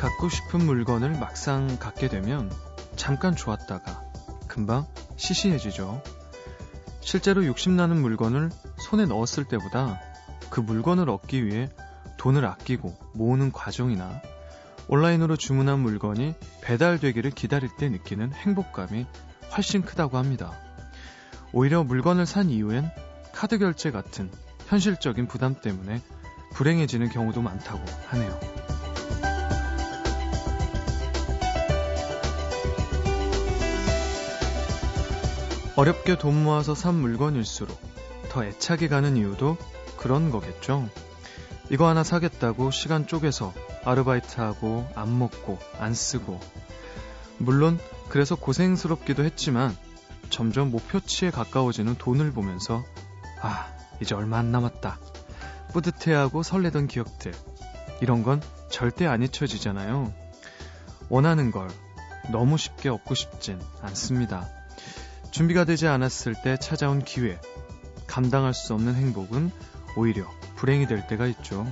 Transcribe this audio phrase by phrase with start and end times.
[0.00, 2.50] 갖고 싶은 물건을 막상 갖게 되면
[2.96, 4.02] 잠깐 좋았다가
[4.48, 4.86] 금방
[5.16, 6.02] 시시해지죠.
[7.02, 10.00] 실제로 욕심나는 물건을 손에 넣었을 때보다
[10.48, 11.68] 그 물건을 얻기 위해
[12.16, 14.22] 돈을 아끼고 모으는 과정이나
[14.88, 19.04] 온라인으로 주문한 물건이 배달되기를 기다릴 때 느끼는 행복감이
[19.54, 20.58] 훨씬 크다고 합니다.
[21.52, 22.90] 오히려 물건을 산 이후엔
[23.34, 24.30] 카드 결제 같은
[24.66, 26.00] 현실적인 부담 때문에
[26.54, 28.79] 불행해지는 경우도 많다고 하네요.
[35.80, 37.80] 어렵게 돈 모아서 산 물건일수록
[38.28, 39.56] 더 애착이 가는 이유도
[39.96, 40.86] 그런 거겠죠.
[41.70, 43.54] 이거 하나 사겠다고 시간 쪼개서
[43.86, 46.38] 아르바이트하고 안 먹고 안 쓰고
[47.38, 49.74] 물론 그래서 고생스럽기도 했지만
[50.28, 52.84] 점점 목표치에 가까워지는 돈을 보면서
[53.40, 53.66] 아
[54.02, 54.98] 이제 얼마 안 남았다
[55.72, 57.32] 뿌듯해하고 설레던 기억들
[58.02, 60.12] 이런 건 절대 안 잊혀지잖아요.
[61.08, 61.70] 원하는 걸
[62.30, 64.59] 너무 쉽게 얻고 싶진 않습니다.
[65.30, 67.40] 준비가 되지 않았을 때 찾아온 기회,
[68.06, 69.50] 감당할 수 없는 행복은
[69.96, 70.24] 오히려
[70.56, 71.66] 불행이 될 때가 있죠.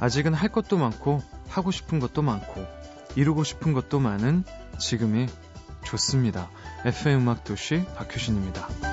[0.00, 2.66] 아직은 할 것도 많고 하고 싶은 것도 많고
[3.16, 4.44] 이루고 싶은 것도 많은
[4.78, 5.26] 지금이
[5.84, 6.50] 좋습니다.
[6.84, 8.91] FM 음악 도시 박효신입니다.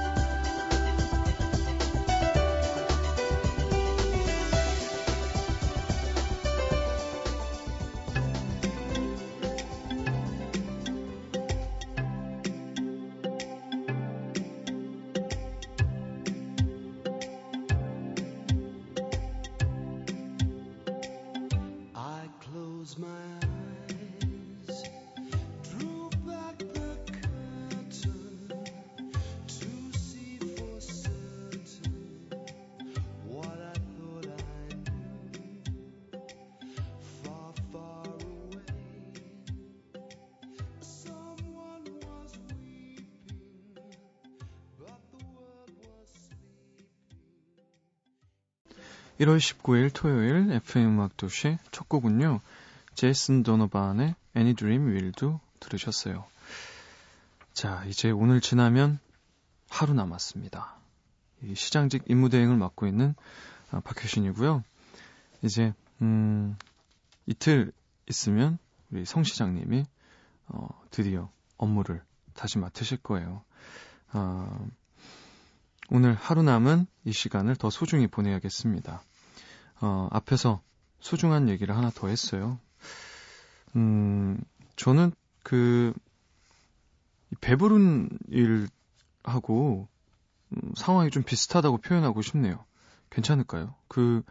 [49.50, 52.40] 19일) 토요일 FM 음악 도시 첫 곡은요
[52.94, 56.26] 제이슨 도너반의 Any Dream Will도 들으셨어요.
[57.54, 59.00] 자, 이제 오늘 지나면
[59.70, 60.76] 하루 남았습니다.
[61.44, 63.16] 이 시장직 임무대행을 맡고 있는
[63.72, 64.64] 아, 박효신이고요.
[65.42, 66.56] 이제 음,
[67.26, 67.72] 이틀
[68.08, 68.60] 있으면
[68.92, 69.86] 우리 성 시장님이
[70.48, 73.44] 어, 드디어 업무를 다시 맡으실 거예요.
[74.14, 74.68] 어,
[75.90, 79.02] 오늘 하루 남은 이 시간을 더 소중히 보내야겠습니다.
[79.81, 80.62] 어, 앞에서
[81.00, 82.59] 소중한 얘기를 하나 더 했어요.
[83.75, 84.41] 음,
[84.75, 85.12] 저는
[85.44, 85.94] 그,
[87.41, 89.88] 배부른 일하고
[90.51, 92.66] 음, 상황이 좀 비슷하다고 표현하고 싶네요.
[93.09, 93.75] 괜찮을까요?
[93.88, 94.23] 그,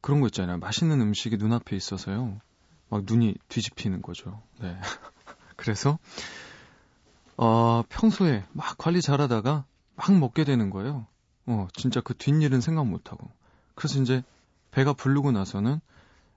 [0.00, 0.58] 그런 거 있잖아요.
[0.58, 2.40] 맛있는 음식이 눈앞에 있어서요.
[2.88, 4.42] 막 눈이 뒤집히는 거죠.
[4.60, 4.78] 네.
[5.56, 5.98] 그래서,
[7.36, 9.64] 어, 평소에 막 관리 잘하다가
[9.96, 11.06] 막 먹게 되는 거예요.
[11.46, 13.30] 어, 진짜 그 뒷일은 생각 못하고.
[13.80, 14.22] 그래서 이제
[14.72, 15.80] 배가 부르고 나서는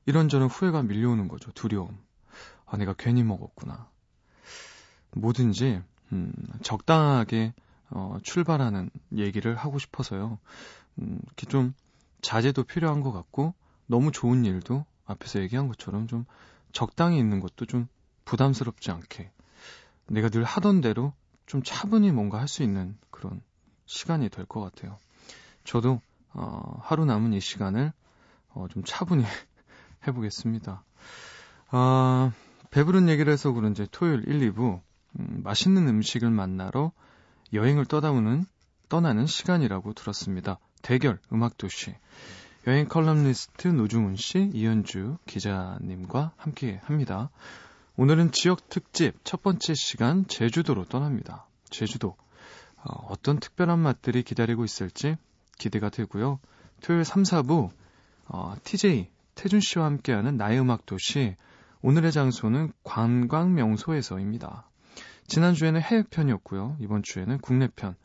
[0.06, 1.52] 이런저런 후회가 밀려오는 거죠.
[1.52, 1.98] 두려움.
[2.66, 3.90] 아, 내가 괜히 먹었구나.
[5.12, 5.82] 뭐든지,
[6.14, 7.54] 음, 적당하게,
[7.90, 10.40] 어, 출발하는 얘기를 하고 싶어서요.
[11.00, 11.74] 음, 이렇게 좀
[12.22, 13.54] 자제도 필요한 것 같고,
[13.88, 16.26] 너무 좋은 일도 앞에서 얘기한 것처럼 좀
[16.72, 17.90] 적당히 있는 것도 좀
[18.24, 19.30] 부담스럽지 않게
[20.08, 21.12] 내가 늘 하던 대로
[21.46, 23.42] 좀 차분히 뭔가 할 수 있는 그런
[23.86, 24.98] 시간이 될 것 같아요.
[25.66, 26.00] 저도
[26.34, 27.94] 어, 하루 남은 이 시간을
[28.50, 29.24] 어, 좀 차분히
[30.08, 30.84] 해보겠습니다.
[31.70, 32.32] 아,
[32.72, 34.82] 배부른 얘기를 해서 그런지 토요일 1, 2부
[35.20, 36.92] 음, 맛있는 음식을 만나러
[37.54, 38.46] 여행을 떠다오는
[38.90, 40.60] 떠나는 시간이라고 들었습니다.
[40.82, 41.96] 대결 음악도시
[42.68, 47.30] 여행 컬럼니스트 노중훈 씨, 이현주 기자님과 함께 합니다.
[47.96, 51.46] 오늘은 지역 특집 첫 번째 시간 제주도로 떠납니다.
[51.70, 52.16] 제주도
[52.78, 55.18] 어, 어떤 특별한 맛들이 기다리고 있을지
[55.58, 56.40] 기대가 되고요.
[56.82, 57.70] 토요일 3, 4부
[58.28, 61.36] 어, DJ 태준 씨와 함께하는 나의 음악 도시
[61.82, 64.70] 오늘의 장소는 관광 명소에서입니다.
[65.28, 66.78] 지난주에는 해외 편이었고요.
[66.80, 67.96] 이번 주에는 국내 편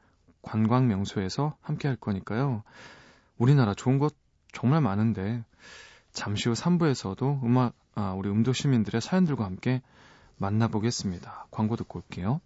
[0.42, 2.62] 관광 명소에서 함께 할 거니까요.
[3.36, 4.14] 우리나라 좋은 것
[4.52, 5.44] 정말 많은데
[6.12, 9.82] 잠시 후 3부에서도 음악 아, 우리 음도 시민들의 사연들과 함께
[10.36, 11.46] 만나보겠습니다.
[11.50, 12.40] 광고 듣고 올게요.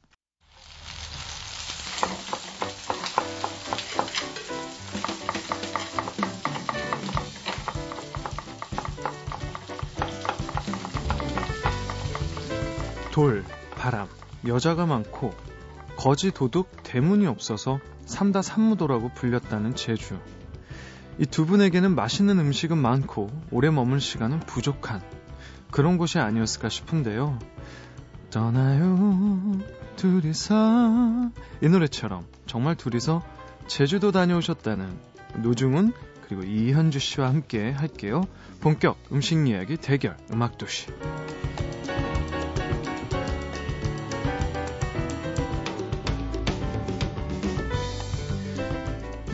[13.13, 13.45] 돌,
[13.77, 14.09] 바람,
[14.47, 15.33] 여자가 많고
[15.97, 20.19] 거지 도둑 대문이 없어서 삼다 삼무도라고 불렸다는 제주.
[21.19, 25.03] 이 두 분에게는 맛있는 음식은 많고 오래 머물 시간은 부족한
[25.71, 27.39] 그런 곳이 아니었을까 싶은데요.
[28.31, 29.59] 떠나요
[29.97, 31.31] 둘이서
[31.63, 33.23] 이 노래처럼 정말 둘이서
[33.67, 34.99] 제주도 다녀오셨다는
[35.43, 35.93] 노중훈
[36.27, 38.23] 그리고 이현주 씨와 함께 할게요.
[38.63, 40.87] 본격 음식 이야기 대결 음악 도시.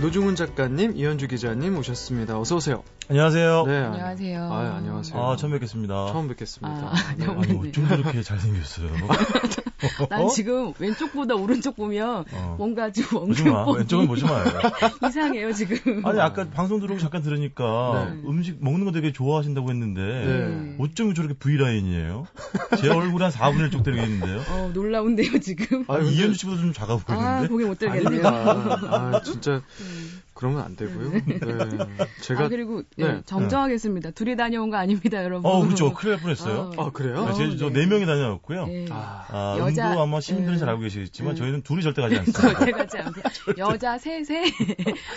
[0.01, 2.39] 노중훈 작가님, 이현주 기자님 오셨습니다.
[2.39, 2.85] 어서 오세요.
[3.09, 3.65] 안녕하세요.
[3.67, 3.79] 네.
[3.79, 4.45] 안녕하세요.
[4.45, 5.21] 아, 안녕하세요.
[5.21, 6.13] 아, 처음 뵙겠습니다.
[6.13, 6.89] 처음 뵙겠습니다.
[6.89, 7.27] 아, 네.
[7.27, 7.33] 네.
[7.33, 8.89] 아니, 어쩜 저렇게 잘생겼어요?
[10.11, 10.29] 난 어?
[10.29, 12.55] 지금 왼쪽보다 오른쪽 보면 어.
[12.59, 13.61] 뭔가 좀 보지 마.
[13.63, 14.45] 엉뚱 왼쪽은 보지 마요.
[15.09, 16.05] 이상해요 지금.
[16.05, 18.23] 아니, 아까 방송 들어오고 잠깐 들으니까 네.
[18.29, 20.77] 음식 먹는 거 되게 좋아하신다고 했는데 네.
[20.79, 22.27] 어쩜 저렇게 V라인이에요?
[22.81, 24.43] 제 얼굴 한 4분의 1 쪽 되겠는데요?
[24.51, 25.85] 어 놀라운데요 지금.
[25.89, 27.49] 아유, 근데- 이현주 씨보다 좀 작아 아 보이는데?
[27.49, 28.23] 보기 못 들겠네요.
[28.27, 30.08] 아, 진짜 음.
[30.39, 31.11] 그러면 안 되고요.
[31.11, 31.21] 네.
[32.21, 33.05] 제가 아 그리고 네.
[33.07, 34.13] 예, 정정하겠습니다.
[34.13, 35.51] 둘이 다녀온 거 아닙니다, 여러분.
[35.51, 35.93] 어, 그렇죠.
[35.93, 36.71] 큰일 날 뻔했어요.
[36.77, 36.85] 어.
[36.87, 37.25] 아, 그래요?
[37.27, 37.85] 아, 제, 저 네.
[37.87, 38.67] 4명이 다녀왔고요.
[38.69, 38.87] 예.
[38.91, 40.59] 아, 아, 여자- 음도 아마 시민들은 예.
[40.61, 41.39] 잘 알고 계시겠지만 예.
[41.41, 42.55] 저희는 둘이 절대 가지 않습니다.
[42.57, 43.21] 절대 가지 않고
[43.59, 44.45] 여자 셋에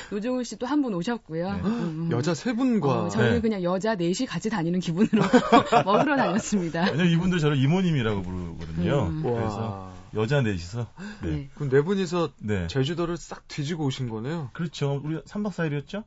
[0.10, 1.54] 노종훈 씨또한분 오셨고요.
[1.54, 1.60] 네.
[1.66, 2.10] 음, 음.
[2.12, 3.42] 여자 세 분과 어, 저희는 네.
[3.42, 5.22] 그냥 여자 넷이 같이 다니는 기분으로
[5.86, 6.86] 먹으러 다녔습니다.
[6.86, 9.06] 왜냐면 이분들 저를 이모님이라고 부르거든요.
[9.06, 9.22] 음.
[9.22, 9.92] 그래서 와.
[10.16, 10.88] 여자 넷이서.
[11.24, 11.30] 네.
[11.30, 11.50] 네.
[11.56, 12.68] 그럼 네 분이서 네.
[12.68, 14.50] 제주도를 싹 뒤지고 오신 거네요.
[14.54, 15.02] 그렇죠.
[15.04, 16.04] 우리 3박 4일이었죠?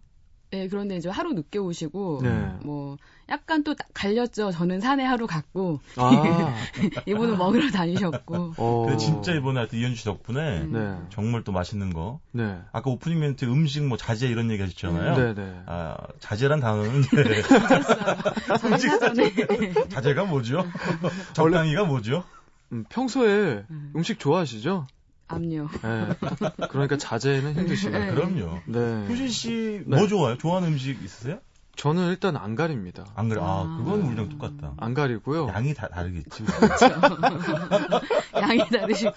[0.54, 2.52] 네, 그런데 이제 하루 늦게 오시고 네.
[2.62, 2.96] 뭐
[3.28, 4.52] 약간 또 갈렸죠.
[4.52, 6.54] 저는 산에 하루 갔고 아,
[7.06, 8.54] 이분은 먹으러 다니셨고.
[8.56, 8.82] 어.
[8.86, 10.72] 근데 진짜 이번에 하여튼 이현주 씨 덕분에 음.
[10.72, 11.06] 네.
[11.10, 12.20] 정말 또 맛있는 거.
[12.30, 12.56] 네.
[12.70, 15.16] 아까 오프닝 멘트 음식 뭐 자제 이런 얘기 하셨잖아요.
[15.16, 15.62] 네, 네.
[15.66, 17.02] 아, 자제란 단어는
[18.78, 19.32] 사전에
[19.88, 20.64] 자제가 뭐죠?
[21.32, 22.22] 적당히가 뭐죠?
[22.72, 23.92] 음, 평소에 음.
[23.96, 24.86] 음식 좋아하시죠?
[25.28, 25.68] 압류.
[25.82, 26.08] 네.
[26.68, 28.04] 그러니까 자제는 힘드시네요.
[28.06, 28.14] 네.
[28.14, 28.58] 그럼요.
[28.66, 29.06] 네.
[29.08, 29.96] 효진 씨 네.
[29.96, 30.36] 뭐 좋아요?
[30.36, 31.38] 좋아하는 음식 있으세요?
[31.76, 33.04] 저는 일단 안 가립니다.
[33.16, 33.40] 안 그래.
[33.40, 33.76] 아, 아.
[33.78, 34.74] 그건 우리랑 똑같다.
[34.76, 35.48] 안 가리고요.
[35.48, 36.44] 양이 다 다르겠지.
[38.40, 39.10] 양이 다르시고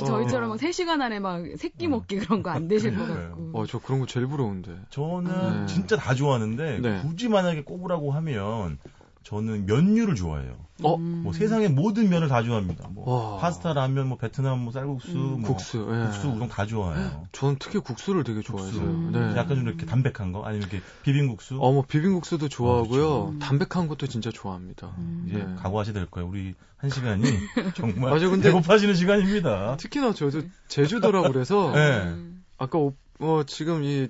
[0.00, 0.04] 어.
[0.04, 3.28] 저희처럼 막 3시간 안에 막 새끼 먹기 그런 거 안 되실 것 그러니까요.
[3.30, 3.50] 같고.
[3.60, 4.74] 어, 저 그런 거 제일 부러운데.
[4.90, 5.66] 저는 네.
[5.66, 7.00] 진짜 다 좋아하는데 네.
[7.02, 8.78] 굳이 만약에 꼽으라고 하면
[9.22, 10.56] 저는 면류를 좋아해요.
[10.82, 10.96] 어?
[10.96, 11.20] 음.
[11.22, 12.88] 뭐 세상의 모든 면을 다 좋아합니다.
[12.88, 13.38] 뭐 와.
[13.38, 15.40] 파스타, 라면, 뭐 베트남, 뭐 쌀국수, 음.
[15.42, 16.04] 뭐 국수, 예.
[16.06, 17.26] 국수, 우동 다 좋아해요.
[17.32, 18.82] 저는 특히 국수를 되게 좋아해서요.
[18.82, 19.10] 음.
[19.12, 19.20] 네.
[19.38, 21.58] 약간 좀 이렇게 담백한 거 아니면 이렇게 비빔국수.
[21.60, 22.88] 어, 뭐 비빔국수도 좋아하고요.
[23.26, 23.38] 그렇죠.
[23.40, 24.92] 담백한 것도 진짜 좋아합니다.
[24.98, 25.28] 음.
[25.32, 25.62] 예.
[25.62, 26.28] 각오하셔야 될 거예요.
[26.28, 27.22] 우리 한 시간이
[27.76, 29.76] 정말 맞아, 근데- 배고파지는 시간입니다.
[29.76, 32.02] 특히나 저도 제주도라 그래서 네.
[32.08, 32.44] 음.
[32.58, 34.08] 아까 오, 어, 지금 이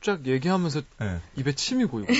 [0.00, 1.20] 쫙 얘기하면서 네.
[1.36, 2.12] 입에 침이 고이고.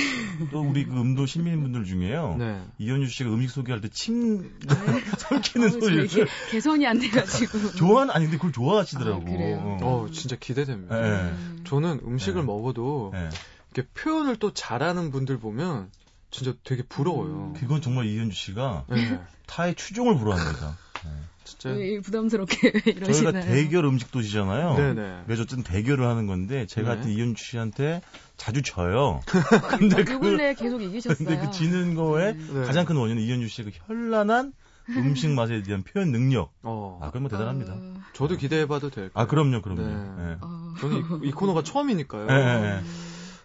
[0.51, 2.35] 또 우리 그 음도 시민분들 중에요.
[2.37, 2.61] 네.
[2.77, 4.51] 이현주 씨가 음식 소개할 때 침
[5.17, 7.71] 삼키는 어, 저 소리를 이게 개선이 안 돼가지고.
[7.75, 9.21] 좋아하는 아니 근데 그걸 좋아하시더라고.
[9.21, 9.57] 아, 그래요?
[9.81, 10.03] 어.
[10.05, 10.99] 어, 진짜 기대됩니다.
[11.01, 11.09] 네.
[11.31, 11.61] 음.
[11.65, 12.45] 저는 음식을 네.
[12.45, 13.29] 먹어도 네.
[13.73, 15.89] 이렇게 표현을 또 잘하는 분들 보면
[16.31, 17.53] 진짜 되게 부러워요.
[17.57, 19.19] 그건 정말 이현주 씨가 네.
[19.47, 20.77] 타의 추종을 불허합니다.
[21.49, 21.57] 네.
[21.57, 21.69] 진짜.
[21.69, 23.45] 왜 부담스럽게 왜 저희가 이러시나요?
[23.45, 24.75] 대결 음식 도시잖아요.
[24.75, 25.23] 네네.
[25.27, 26.95] 매주 어쨌든 대결을 하는 건데 제가 네.
[26.95, 28.01] 하여튼 이현주 씨한테
[28.37, 29.21] 자주 져요.
[29.77, 31.17] 근데 요그 근래 계속 이기셨어요.
[31.17, 32.49] 근데 그 지는 거에 음.
[32.53, 32.61] 네.
[32.65, 34.53] 가장 큰 원인은 이현주 씨의 그 현란한
[34.89, 36.51] 음식 맛에 대한 표현 능력.
[36.63, 36.99] 어.
[37.01, 37.73] 아, 그건 뭐 대단합니다.
[37.73, 39.11] 어, 저도 기대해봐도 될까요?
[39.13, 39.81] 아, 그럼요, 그럼요.
[39.81, 40.31] 네.
[40.31, 40.37] 예.
[40.41, 40.73] 어.
[40.79, 42.27] 저는 이, 이 코너가 처음이니까요.
[42.29, 42.81] 예.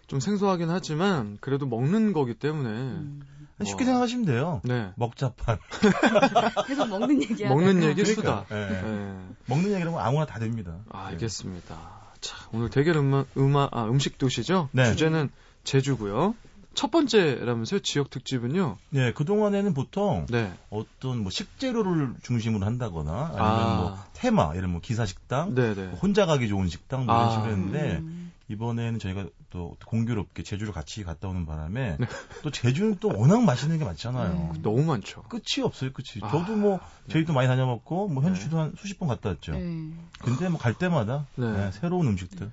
[0.07, 3.21] 좀 생소하긴 하지만 그래도 먹는 거기 때문에 음.
[3.63, 3.85] 쉽게 와.
[3.85, 4.61] 생각하시면 돼요.
[4.63, 4.91] 네.
[4.95, 5.59] 먹자판.
[6.67, 7.49] 계속 먹는 얘기야.
[7.49, 8.45] 먹는 얘기 그러니까, 수다.
[8.51, 8.81] 예.
[8.81, 9.27] 네.
[9.45, 10.75] 먹는 얘기라면 아무나 다 됩니다.
[10.89, 11.13] 아, 예.
[11.13, 11.75] 알겠습니다.
[12.19, 14.69] 자, 오늘 대결 음악, 음악 아, 음식 도시죠?
[14.71, 14.85] 네.
[14.85, 15.29] 주제는
[15.63, 16.35] 제주고요.
[16.73, 18.77] 첫 번째라면서요, 지역 특집은요?
[18.89, 20.51] 네, 그 동안에는 보통 네.
[20.69, 23.77] 어떤 뭐 식재료를 중심으로 한다거나 아니면 아.
[23.77, 25.93] 뭐 테마, 예를 뭐 기사 식당, 네네.
[26.01, 27.31] 혼자 가기 좋은 식당 뭐 이런 아.
[27.31, 28.24] 식으로 했는데 음.
[28.47, 32.07] 이번에는 저희가 또 공교롭게 제주를 같이 갔다 오는 바람에 네.
[32.43, 34.51] 또 제주는 또 워낙 맛있는 게 많잖아요.
[34.55, 34.61] 음.
[34.61, 35.23] 너무 많죠.
[35.23, 36.21] 끝이 없어요, 끝이.
[36.21, 38.43] 아, 저도 뭐 저희도 많이 다녀봤고 뭐 현주 네.
[38.45, 39.53] 씨도 한 수십 번 갔다 왔죠.
[39.53, 39.91] 네.
[40.19, 41.51] 근데 뭐 갈 때마다 네.
[41.51, 42.51] 네, 새로운 음식들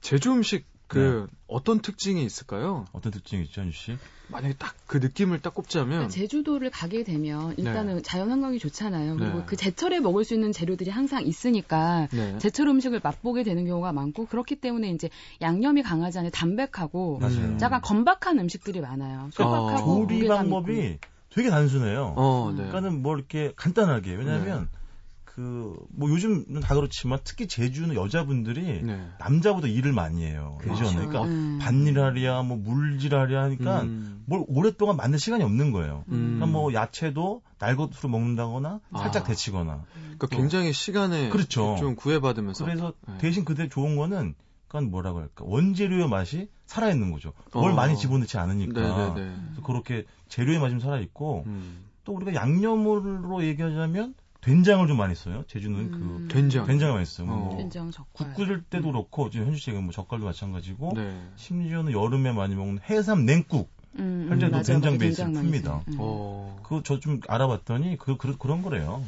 [0.00, 1.36] 제주 음식 그 네.
[1.46, 2.86] 어떤 특징이 있을까요?
[2.92, 3.98] 어떤 특징이 있죠, 현주 씨?
[4.28, 9.16] 만약에 딱 그 느낌을 딱 꼽자면 그러니까 제주도를 가게 되면 일단은 자연 환경이 좋잖아요.
[9.16, 9.44] 그리고 네.
[9.46, 12.38] 그 제철에 먹을 수 있는 재료들이 항상 있으니까 네.
[12.38, 15.10] 제철 음식을 맛보게 되는 경우가 많고 그렇기 때문에 이제
[15.42, 17.36] 양념이 강하지 않은 담백하고 맞아요.
[17.36, 17.58] 음.
[17.60, 19.28] 약간 건박한 음식들이 많아요.
[19.34, 20.06] 소박하고 어.
[20.06, 20.54] 조리 무게감 있고.
[20.56, 22.14] 방법이 되게 단순해요.
[22.16, 22.56] 어, 네.
[22.56, 24.68] 그러니까는 뭐 이렇게 간단하게 왜냐하면
[25.38, 29.08] 그 뭐 요즘은 다 그렇지만 특히 제주는 여자분들이 네.
[29.18, 30.58] 남자보다 일을 많이 해요.
[30.60, 30.84] 그렇죠.
[30.84, 31.58] 예전에 그러니까 음.
[31.60, 34.22] 밭일하랴 뭐 물질하랴 하니까 음.
[34.26, 36.04] 뭘 오랫동안 만들 시간이 없는 거예요.
[36.08, 36.36] 음.
[36.36, 39.26] 그러니까 뭐 야채도 날 것으로 먹는다거나 살짝 아.
[39.26, 39.84] 데치거나.
[40.02, 41.76] 그러니까 굉장히 시간에 그렇죠.
[41.78, 43.18] 좀 구애받으면서 그래서 네.
[43.18, 44.34] 대신 그때 좋은 거는
[44.66, 47.32] 약간 뭐라고 할까 원재료의 맛이 살아있는 거죠.
[47.52, 47.74] 뭘 어.
[47.74, 49.36] 많이 집어넣지 않으니까 네네네.
[49.46, 51.84] 그래서 그렇게 재료의 맛이 좀 살아있고 음.
[52.04, 55.42] 또 우리가 양념으로 얘기하자면 된장을 좀 많이 써요.
[55.48, 56.26] 제주는 음.
[56.28, 56.66] 그 된장.
[56.66, 57.26] 된장을 많이 써요.
[57.28, 57.36] 어.
[57.36, 58.28] 뭐 된장 젓갈.
[58.28, 61.20] 국 끓일 때도 그렇고 지금 현주 씨가 뭐 젓갈도 마찬가지고 네.
[61.36, 64.98] 심지어는 여름에 많이 먹는 해삼 냉국 음, 음, 현재도 맞아요, 된장 맞아요.
[64.98, 65.64] 베이스를 된장 많이 풉니다.
[65.64, 65.82] 써요.
[65.88, 65.96] 음.
[65.98, 66.60] 어.
[66.62, 69.02] 그거 저 좀 알아봤더니 그, 그 그런 거래요.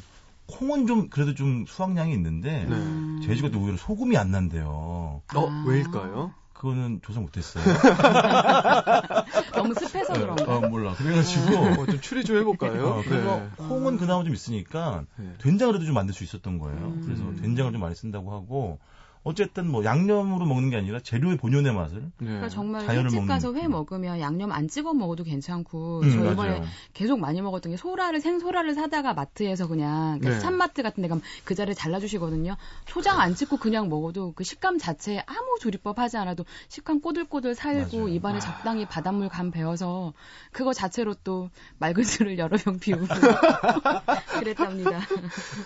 [0.46, 2.74] 콩은 좀 그래도 좀 수확량이 있는데 네.
[2.74, 3.20] 음.
[3.24, 4.66] 제주가 또 오히려 소금이 안 난대요.
[4.68, 5.64] 어, 아.
[5.66, 6.32] 왜일까요?
[6.60, 7.64] 그거는 조사 못했어요.
[9.56, 10.44] 너무 습해서 그런가?
[10.44, 10.94] 어, 몰라.
[10.94, 12.86] 그래가지고 어, 좀 추리 좀 해볼까요?
[12.86, 13.48] 어, 그래서 네.
[13.56, 15.32] 콩은 그나마 좀 있으니까 네.
[15.38, 16.76] 된장을 해도 좀 만들 수 있었던 거예요.
[16.76, 17.02] 음.
[17.02, 18.78] 그래서 된장을 좀 많이 쓴다고 하고
[19.22, 22.10] 어쨌든 뭐 양념으로 먹는 게 아니라 재료의 본연의 맛을 네.
[22.18, 23.68] 그러니까 정말 자연을 가서 회.
[23.68, 26.64] 먹으면 양념 안 찍어 먹어도 괜찮고 음, 저 이번에 맞아요.
[26.94, 30.40] 계속 많이 먹었던 게 소라를 생소라를 사다가 마트에서 그냥 그러니까 네.
[30.40, 32.56] 산마트 같은 데 가면 그 자리에 잘라주시거든요.
[32.86, 37.96] 초장 안 찍고 그냥 먹어도 그 식감 자체에 아무 조리법 하지 않아도 식감 꼬들꼬들 살고
[37.98, 38.08] 맞아요.
[38.08, 38.40] 입안에 아.
[38.40, 40.14] 적당히 바닷물 간 배어서
[40.50, 43.04] 그거 자체로 또 맑은 술을 여러 병 비우고
[44.40, 45.00] 그랬답니다.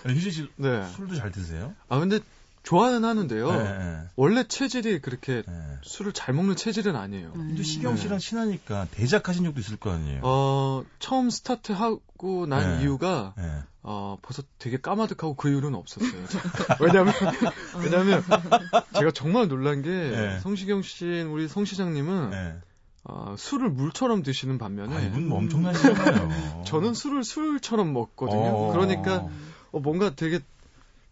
[0.05, 0.83] 휴지 씨 네.
[0.87, 1.73] 술도 잘 드세요?
[1.87, 2.19] 아 근데
[2.65, 3.51] 좋아는 하는데요.
[3.51, 5.53] 네, 네, 원래 체질이 그렇게 네.
[5.83, 7.31] 술을 잘 먹는 체질은 아니에요.
[7.35, 7.47] 음.
[7.49, 10.21] 근데 시경 씨랑 친하니까 대작하신 적도 있을 거 아니에요?
[10.23, 12.83] 어, 처음 스타트하고 난 네.
[12.83, 13.43] 이유가 네.
[13.87, 16.09] 어, 벌써 되게 까마득하고 그 이유는 없었어요.
[16.81, 17.13] 왜냐면,
[17.83, 18.23] 왜냐면,
[18.97, 20.39] 제가 정말 놀란 게, 네.
[20.39, 22.55] 성시경 씨, 우리 성 시장님은, 네.
[23.03, 26.63] 어, 술을 물처럼 드시는 반면에, 아, 이분 뭐 엄청나시잖아요.
[26.65, 28.41] 저는 술을 술처럼 먹거든요.
[28.41, 28.71] 어.
[28.73, 29.27] 그러니까,
[29.71, 30.39] 어, 뭔가 되게,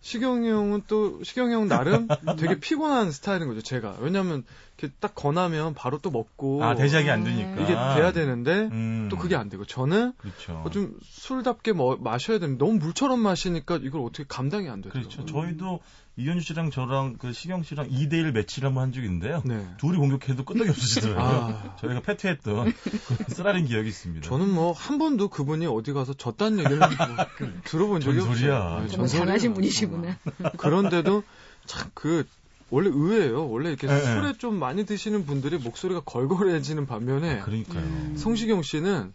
[0.03, 2.07] 시경이 형은 또, 시경이 형 나름
[2.38, 3.95] 되게 피곤한 스타일인 거죠, 제가.
[4.01, 4.43] 왜냐면,
[4.77, 9.07] 이렇게 딱 권하면 바로 또 먹고, 아 대작이 안 되니까 이게 돼야 되는데, 음.
[9.10, 10.62] 또 그게 안 되고, 저는 그렇죠.
[10.65, 15.10] 어, 좀 술답게 뭐, 마셔야 되는데 너무 물처럼 마시니까 이걸 어떻게 감당이 안 되더라고요.
[15.10, 15.25] 그렇죠.
[15.25, 15.79] 저희도
[16.15, 19.41] 이현주 씨랑 저랑 그 시경 씨랑 2대1 매치를 한번 한 적이 있는데요.
[19.46, 19.65] 네.
[19.77, 21.25] 둘이 공격해도 끄떡이 없으시더라고요.
[21.25, 21.75] 아.
[21.82, 22.74] 저희가 패퇴했던 그런
[23.29, 24.27] 쓰라린 기억이 있습니다.
[24.27, 26.88] 저는 뭐 한 번도 그분이 어디 가서 졌다는 얘기를 뭐
[27.65, 28.55] 들어본 적이 전설이야.
[28.58, 28.82] 없어요.
[28.84, 29.08] 네, 정말.
[29.10, 30.17] 잘하신 분이시구나.
[30.38, 30.51] 정말.
[30.58, 31.24] 그런데도
[31.65, 32.25] 참 그
[32.70, 33.50] 원래 의외예요.
[33.50, 37.84] 원래 이렇게 네, 술에 좀 많이 드시는 분들이 목소리가 걸걸해지는 반면에 그러니까요.
[37.84, 38.15] 음.
[38.17, 39.13] 성시경 씨는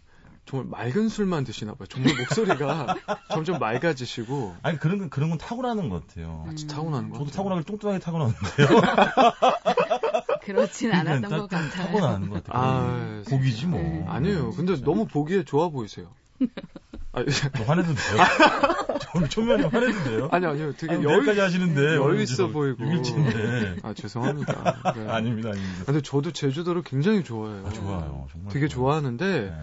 [0.49, 1.85] 정말 맑은 술만 드시나 봐요.
[1.87, 2.95] 정말 목소리가
[3.29, 6.43] 점점 맑아지시고 아니 그런 건 그런 건 타고나는 것 같아요.
[6.47, 6.67] 음.
[6.67, 7.19] 타고나는 거.
[7.19, 8.67] 저도 타고나길 뚱뚱하게 타고났는데요.
[10.41, 11.69] 그렇진 않았던 것 같아요.
[11.69, 12.63] 타고나는 것 같아요.
[12.63, 13.79] 아, 복이지 뭐.
[13.79, 14.03] 네.
[14.07, 14.49] 아니에요.
[14.53, 16.07] 근데 너무 보기에 좋아 보이세요.
[17.11, 18.17] 아, 저 화내도 돼요?
[19.01, 20.29] 저 초면에 화내도 돼요?
[20.31, 20.73] 아니 아니요.
[20.73, 22.83] 되게 아니, 여유 내일까지 하시는데 여유 오늘 있어 저 보이고.
[22.83, 23.85] 6일째인데.
[23.85, 24.93] 아 죄송합니다.
[24.95, 25.07] 네.
[25.09, 25.83] 아닙니다, 아닙니다.
[25.85, 27.67] 근데 저도 제주도를 굉장히 좋아해요.
[27.67, 28.27] 아, 좋아요.
[28.31, 28.79] 정말 되게 좋아요.
[29.01, 29.53] 좋아하는데 네.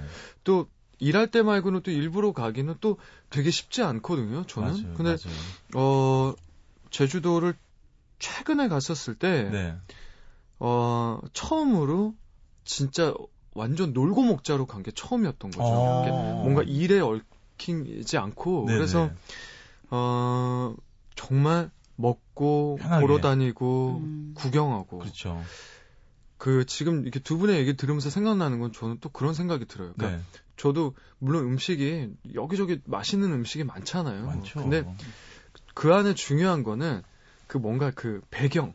[0.45, 2.99] 또 일할 때 말고는 또 일부러 가기는 또
[3.31, 4.45] 되게 쉽지 않거든요.
[4.47, 4.71] 저는.
[4.71, 5.39] 맞아요, 근데 맞아요.
[5.75, 6.35] 어
[6.91, 7.55] 제주도를
[8.19, 9.77] 최근에 갔었을 때 네.
[10.59, 12.15] 어, 처음으로
[12.65, 13.13] 진짜
[13.55, 15.63] 완전 놀고 먹자로 간 게 처음이었던 거죠.
[15.65, 16.03] 어.
[16.03, 16.11] 이렇게
[16.43, 18.79] 뭔가 일에 얽히지 않고 네네.
[18.79, 19.11] 그래서
[19.91, 20.75] 어
[21.15, 23.01] 정말 먹고 편하게.
[23.07, 24.35] 보러 다니고 음.
[24.37, 25.43] 구경하고 그렇죠.
[26.39, 29.93] 그 지금 이렇게 두 분의 얘기 들으면서 생각나는 건 저는 또 그런 생각이 들어요.
[29.97, 30.23] 그러니까 네.
[30.57, 34.27] 저도 물론 음식이 여기저기 맛있는 음식이 많잖아요.
[34.27, 34.61] 많죠.
[34.61, 34.85] 근데
[35.75, 37.03] 그 안에 중요한 거는
[37.47, 38.73] 그 뭔가 그 배경.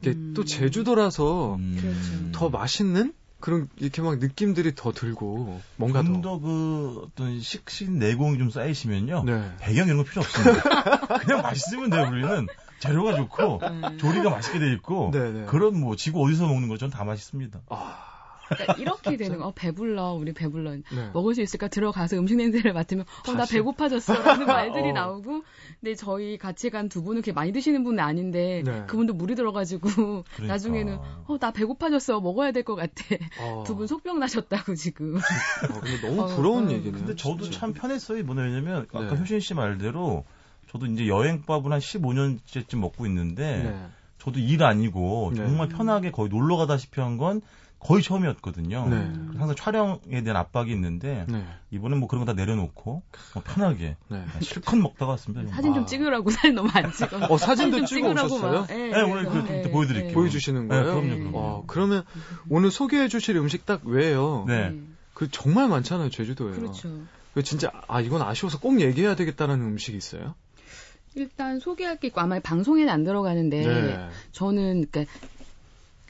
[0.00, 0.32] 이게 음.
[0.34, 1.76] 또 제주도라서 음.
[1.78, 2.32] 그렇죠.
[2.32, 6.08] 더 맛있는 그런 이렇게 막 느낌들이 더 들고 뭔가 더.
[6.08, 9.24] 좀더 그 어떤 식신 내공이 좀 쌓이시면요.
[9.24, 9.52] 네.
[9.60, 11.06] 배경 이런 거 필요 없습니다.
[11.20, 12.46] 그냥 맛있으면 돼요, 우리는.
[12.80, 13.96] 재료가 좋고, 네.
[13.98, 15.44] 조리가 맛있게 돼 있고, 네네.
[15.46, 17.60] 그런 뭐, 지구 어디서 먹는 거 전 다 맛있습니다.
[17.68, 18.09] 아,
[18.50, 20.72] 그러니까 이렇게 되는 거, 어, 배불러, 우리 배불러.
[20.72, 20.82] 네.
[21.14, 23.54] 먹을 수 있을까 들어가서 음식 냄새를 맡으면 어나 다시.
[23.54, 24.92] 배고파졌어 라는 말들이 어.
[24.92, 25.42] 나오고
[25.80, 28.84] 근데 저희 같이 간 두 분은 그렇게 많이 드시는 분은 아닌데 네.
[28.86, 29.88] 그분도 물이 들어가지고
[30.34, 30.46] 그러니까.
[30.46, 32.92] 나중에는 어 나 배고파졌어 먹어야 될 것 같아
[33.40, 33.64] 어.
[33.66, 36.72] 두분 속병 나셨다고 지금 어, 근데 너무 어, 부러운 어.
[36.72, 36.92] 얘기네요.
[36.98, 37.60] 근데 저도 진짜.
[37.60, 38.22] 참 편했어요.
[38.24, 39.16] 뭐냐, 왜냐면, 아까 네.
[39.20, 40.24] 효신 씨 말대로,
[40.70, 43.86] 저도 이제 여행밥을 한 15년째쯤 먹고 있는데, 네.
[44.18, 45.44] 저도 일 아니고, 네.
[45.46, 47.40] 정말 편하게 거의 놀러 가다시피 한 건
[47.80, 48.88] 거의 처음이었거든요.
[48.88, 48.96] 네.
[49.38, 51.44] 항상 촬영에 대한 압박이 있는데, 네.
[51.70, 53.02] 이번엔 뭐 그런 거 다 내려놓고,
[53.34, 54.24] 뭐 편하게, 네.
[54.40, 55.50] 실컷 먹다가 왔습니다.
[55.54, 55.86] 사진 좀 아.
[55.86, 58.60] 찍으라고 사진 너무 안 찍어 어, 사진도 좀 찍어 찍으라고 오셨어요?
[58.60, 58.70] 막.
[58.70, 60.10] 예, 네, 오늘 그래서, 그- 예, 그 보여드릴게요.
[60.10, 60.14] 예.
[60.14, 60.84] 보여주시는 네, 거예요?
[61.00, 61.38] 그럼요, 그럼요.
[61.38, 62.04] 어, 그러면
[62.50, 64.44] 오늘 소개해 주실 음식 딱 외에요.
[64.46, 64.78] 네.
[65.14, 66.54] 그 정말 많잖아요, 제주도에요.
[66.56, 66.90] 그렇죠.
[67.34, 70.34] 그 진짜 아 이건 아쉬워서 꼭 얘기해야 되겠다라는 음식이 있어요?
[71.14, 74.08] 일단 소개할 게 있고 아마 방송에는 안 들어가는데 네.
[74.32, 75.12] 저는 그러니까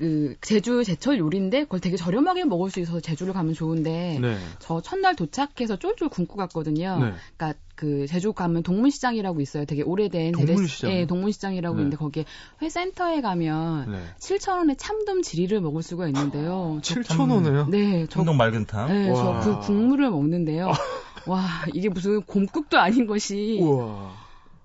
[0.00, 4.38] 그 제주 제철 요리인데 그걸 되게 저렴하게 먹을 수 있어서 제주를 가면 좋은데 네.
[4.58, 6.98] 저 첫날 도착해서 쫄쫄 굶고 갔거든요.
[6.98, 7.12] 네.
[7.36, 9.66] 그러니까 그 제주 가면 동문시장이라고 있어요.
[9.66, 10.90] 되게 오래된 동문시장?
[10.92, 11.82] 예, 동문시장이라고 네.
[11.82, 12.24] 있는데 거기에
[12.62, 13.98] 회센터에 가면 네.
[14.18, 16.78] 7,000원에 참돔 지리를 먹을 수가 있는데요.
[16.82, 17.68] 저- 7,000원에요?
[17.68, 18.88] 네, 저 청동 맑은탕.
[18.88, 19.40] 네, 저 와.
[19.40, 20.70] 그 국물을 먹는데요.
[21.26, 24.12] 와, 이게 무슨 곰국도 아닌 것이 우와.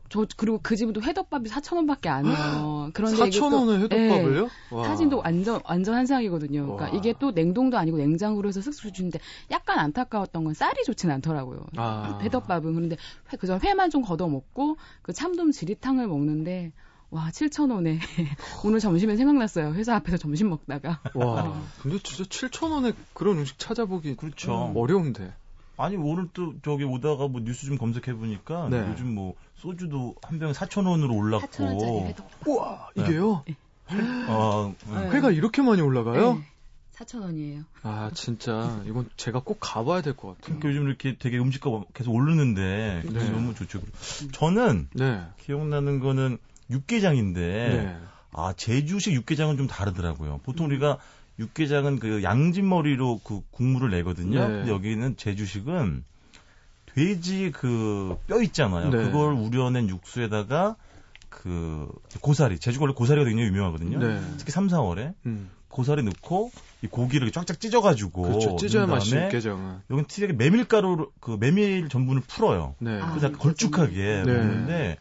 [0.09, 2.89] 저 그리고 그 집은 또 회덮밥이 4,000원밖에 안 해요.
[2.93, 4.43] 그런데 이게 또 4,000원에 회덮밥을요?
[4.43, 4.87] 네, 와.
[4.87, 6.63] 사진도 완전 완전 한상이거든요.
[6.63, 6.89] 그러니까 와.
[6.91, 9.19] 이게 또 냉동도 아니고 냉장고로 해서 슥슥 주는데
[9.51, 11.65] 약간 안타까웠던 건 쌀이 좋진 않더라고요.
[11.77, 12.19] 아.
[12.21, 12.97] 회덮밥은 그런데
[13.31, 16.71] 회, 그저 회만 좀 걷어 먹고 그 참돔 지리탕을 먹는데
[17.09, 17.99] 와 7,000원에
[18.65, 19.73] 오늘 점심에 생각났어요.
[19.73, 21.61] 회사 앞에서 점심 먹다가 와.
[21.81, 24.71] 근데 진짜 7,000원에 그런 음식 찾아보기 그렇죠.
[24.75, 25.33] 어려운데.
[25.77, 28.87] 아니 오늘 또 저기 오다가 뭐 뉴스 좀 검색해 보니까 네.
[28.89, 32.47] 요즘 뭐 소주도 한 병에 4,000원으로 올랐고 4,000원짜리 회덮밥.
[32.47, 33.43] 우와, 이게요?
[34.27, 35.09] 어, 네.
[35.11, 36.35] 회가 이렇게 많이 올라가요?
[36.35, 36.41] 네,
[36.95, 37.65] 4,000원이에요.
[37.83, 40.41] 아, 진짜 이건 제가 꼭 가봐야 될 것 같아요.
[40.59, 43.29] 그러니까 요즘 이렇게 되게 음식값 계속 오르는데 네.
[43.29, 43.81] 너무 좋죠.
[44.31, 45.21] 저는 네.
[45.41, 46.37] 기억나는 거는
[46.71, 47.97] 육개장인데 네.
[48.31, 50.39] 아 제주식 육개장은 좀 다르더라고요.
[50.43, 50.97] 보통 우리가
[51.39, 54.39] 육개장은 그 양진머리로 그 국물을 내거든요.
[54.39, 54.47] 네.
[54.47, 56.03] 근데 여기는 제주식은
[56.93, 58.89] 돼지 그 뼈 있잖아요.
[58.89, 58.97] 네.
[59.03, 60.75] 그걸 우려낸 육수에다가
[61.29, 61.89] 그
[62.21, 63.99] 고사리, 제주가 원래 고사리가 굉장히 유명하거든요.
[63.99, 64.21] 네.
[64.37, 65.49] 특히 3, 4월에 음.
[65.67, 66.51] 고사리 넣고
[66.81, 68.55] 이 고기를 쫙쫙 찢어가지고 그렇죠.
[68.55, 69.81] 찢어야 맛이 육개장은.
[69.89, 72.75] 여긴 특이하게 메밀가루 그 메밀 전분을 풀어요.
[72.79, 73.01] 네.
[73.01, 73.09] 아.
[73.09, 74.31] 그래서 약간 걸쭉하게 네.
[74.31, 74.97] 먹는데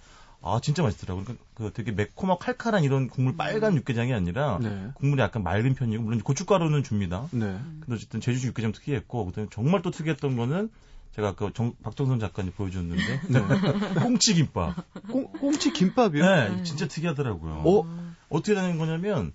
[0.47, 1.25] 아 진짜 맛있더라고요.
[1.25, 4.89] 그러니까 그 되게 매콤하고 칼칼한 이런 국물 빨간 육개장이 아니라 네.
[4.95, 7.27] 국물이 약간 맑은 편이고 물론 고춧가루는 줍니다.
[7.31, 7.59] 네.
[7.81, 10.69] 근데 어쨌든 제주식 육개장 특이했고 그다음에 정말 또 특이했던 거는
[11.17, 13.41] 제가 아까 정- 박정선 작가님 보여줬는데 네.
[14.03, 14.75] 꽁치 김밥.
[15.11, 16.25] 꽁, 꽁치 김밥이요?
[16.25, 17.63] 네, 진짜 특이하더라고요.
[17.65, 17.87] 어?
[18.29, 19.33] 어떻게 되는 거냐면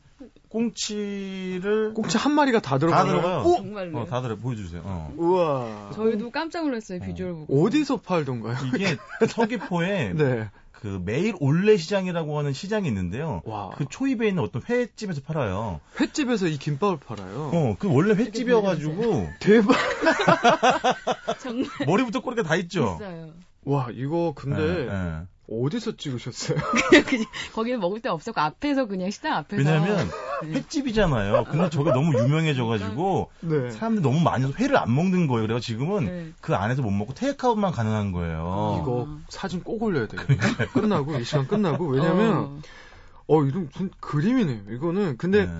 [0.49, 3.05] 꽁치를 꽁치 한 마리가 다다 들어가요?
[3.07, 3.39] 들어가요.
[3.43, 3.55] 오!
[3.57, 3.99] 정말로.
[3.99, 4.81] 어, 다 들어 보여주세요.
[4.83, 5.13] 어.
[5.17, 5.91] 우와.
[5.93, 7.63] 저희도 깜짝 놀랐어요 비주얼 보고.
[7.65, 8.57] 어디서 팔던가요?
[8.75, 8.97] 이게
[9.29, 10.49] 서귀포에 네.
[10.81, 13.41] 그 매일 올레 시장이라고 하는 시장이 있는데요.
[13.45, 13.69] 와.
[13.75, 15.81] 그 초입에 있는 어떤 횟집에서 팔아요.
[15.99, 17.51] 횟집에서 이 김밥을 팔아요.
[17.53, 19.75] 어, 그 원래 횟집이어가지고 대박.
[21.41, 22.97] 정말 머리부터 꼬리가 다 있죠.
[22.97, 23.33] 있어요.
[23.65, 25.21] 와, 이거 근데 예, 예.
[25.51, 26.59] 어디서 찍으셨어요?
[27.07, 29.57] 그냥 거기는 먹을 데 없었고 앞에서 그냥 식당 앞에서.
[29.57, 30.09] 왜냐면
[30.43, 30.51] 네.
[30.51, 31.45] 횟집이잖아요.
[31.45, 33.71] 근데 저게 너무 유명해져가지고 네.
[33.71, 35.47] 사람들이 너무 많이 해서 회를 안 먹는 거예요.
[35.47, 36.31] 그래서 지금은 네.
[36.39, 38.79] 그 안에서 못 먹고 테이크아웃만 가능한 거예요.
[38.81, 40.21] 이거 사진 꼭 올려야 돼요.
[40.73, 42.61] 끝나고 이 시간 끝나고 왜냐면 어,
[43.27, 44.75] 어 이런 그림이네요.
[44.75, 45.51] 이거는 근데 네.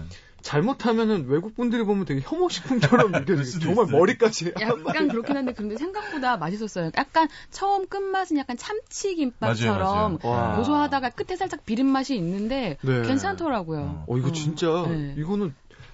[0.41, 3.43] 잘못하면은 외국 분들이 보면 되게 혐오 식품처럼 느껴져요.
[3.43, 3.97] 수도 정말 있어요.
[3.97, 4.53] 머리까지.
[4.59, 6.91] 약간 그렇긴 한데 근데 생각보다 맛있었어요.
[6.97, 10.19] 약간 처음 끝맛은 약간 참치 김밥처럼.
[10.19, 13.01] 고소하다가 끝에 살짝 비린 맛이 있는데 네.
[13.03, 14.05] 괜찮더라고요.
[14.07, 14.31] 어 이거 어.
[14.31, 15.15] 진짜 네.
[15.17, 15.53] 이거는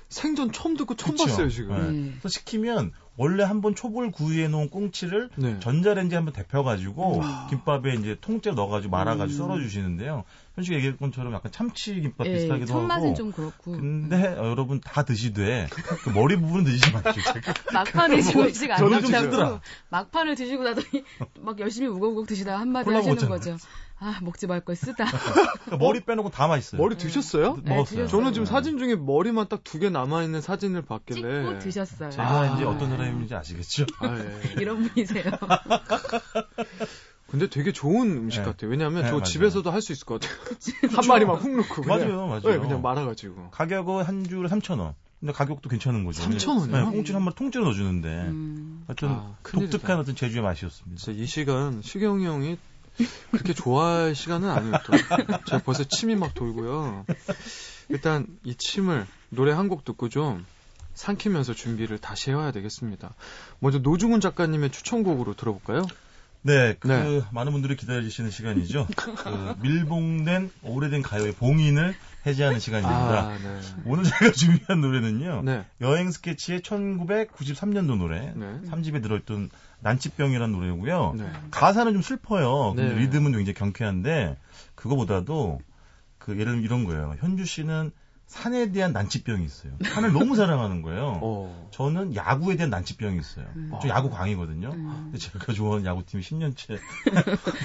[0.09, 1.25] 생전 처음 듣고 처음 그쵸?
[1.25, 1.75] 봤어요 지금.
[1.75, 1.91] 네.
[1.91, 2.09] 네.
[2.19, 5.59] 그래서 시키면 원래 한번 초벌 구이해 놓은 꽁치를 네.
[5.59, 7.47] 전자레인지에 한번 데펴 가지고 음.
[7.49, 9.49] 김밥에 이제 통째로 넣어 가지고 말아 가지고 음.
[9.49, 10.23] 썰어 주시는데요.
[10.55, 13.15] 현식이 얘기한 것처럼 약간 참치 김밥 예, 비슷하기도 첫 맛은 하고.
[13.15, 15.67] 좀 그렇고 근데 어, 여러분 다 드시되
[16.03, 17.39] 그 머리 부분은 드시지 마시고
[17.73, 19.61] 막판에 지금씩 안 저는 좀 힘들어.
[19.89, 21.03] 막판을 드시고 나더니
[21.41, 23.15] 막 열심히 우걱우걱 드시다가 한마디 하시는.
[23.29, 23.57] 거죠.
[23.97, 25.05] 아 먹지 말 걸 쓰다.
[25.05, 26.81] 그러니까 머리 빼놓고 다 맛있어요.
[26.81, 27.55] 머리 드셨어요?
[27.63, 28.05] 네, 먹었어요.
[28.05, 28.07] 드셨어요.
[28.07, 28.51] 저는 지금 네.
[28.51, 31.43] 사진 중에 머리만 딱 두 개 남아 있는 사진을 봤길래.
[31.45, 32.09] 찍고 드셨어요.
[32.11, 32.55] 제가 아.
[32.55, 33.85] 이제 어떤 사람인지 아시겠죠?
[33.99, 34.53] 아, 예.
[34.61, 35.23] 이런 분이세요.
[37.27, 38.45] 근데 되게 좋은 음식 네.
[38.45, 38.69] 같아요.
[38.71, 39.23] 왜냐하면 네, 저 맞아요.
[39.23, 40.37] 집에서도 할 수 있을 것 같아요.
[40.95, 41.99] 한 마리만 훅 넣고 그냥.
[41.99, 42.41] 맞아요, 맞아요.
[42.41, 43.49] 네, 그냥 말아가지고.
[43.51, 44.93] 가격은 한 줄에 3,000원.
[45.19, 46.21] 근데 가격도 괜찮은 거죠.
[46.23, 46.77] 3,000원 이요?
[46.77, 48.07] 네, 꽁치를 한 마리 통째로 넣어주는데.
[48.09, 48.83] 음.
[48.87, 49.71] 하여튼 아, 큰일이다.
[49.71, 51.01] 독특한 어떤 제주의 맛이었습니다.
[51.01, 52.57] 진짜 이 시간 시경이 형이
[53.31, 54.71] 그렇게 좋아할 시간은.
[54.85, 54.93] 또.
[55.47, 57.05] 제가 벌써 침이 막 돌고요.
[57.89, 60.45] 일단 이 침을 노래 한 곡 듣고 좀
[60.93, 63.13] 삼키면서 준비를 다시 해와야 되겠습니다.
[63.59, 65.85] 먼저 노중훈 작가님의 추천곡으로 들어볼까요?
[66.43, 67.21] 네, 그 네.
[67.31, 68.87] 많은 분들이 기다리시는 시간이죠.
[68.95, 71.95] 그 밀봉된 오래된 가요의 봉인을
[72.27, 73.19] 해제하는 시간입니다.
[73.19, 73.61] 아, 네.
[73.85, 75.41] 오늘 제가 준비한 노래는요.
[75.43, 75.65] 네.
[75.81, 78.31] 여행 스케치의 1993년도 노래.
[78.35, 78.59] 네.
[78.69, 79.49] 3집에 들어있던
[79.85, 81.13] 난치병이라는 노래고요.
[81.15, 81.31] 네.
[81.51, 82.73] 가사는 좀 슬퍼요.
[82.75, 82.99] 근데 네.
[83.01, 84.35] 리듬은 굉장히 경쾌한데
[84.73, 85.59] 그거보다도
[86.17, 87.15] 그 예를 들면 이런 거예요.
[87.19, 87.91] 현주 씨는
[88.25, 89.73] 산에 대한 난치병이 있어요.
[89.83, 91.19] 산을 너무 사랑하는 거예요.
[91.21, 91.69] 어.
[91.71, 93.45] 저는 야구에 대한 난치병이 있어요.
[93.55, 93.71] 음.
[93.79, 94.71] 저 야구 광이거든요.
[94.71, 95.09] 음.
[95.11, 96.79] 근데 제가 좋아하는 야구팀이 10년째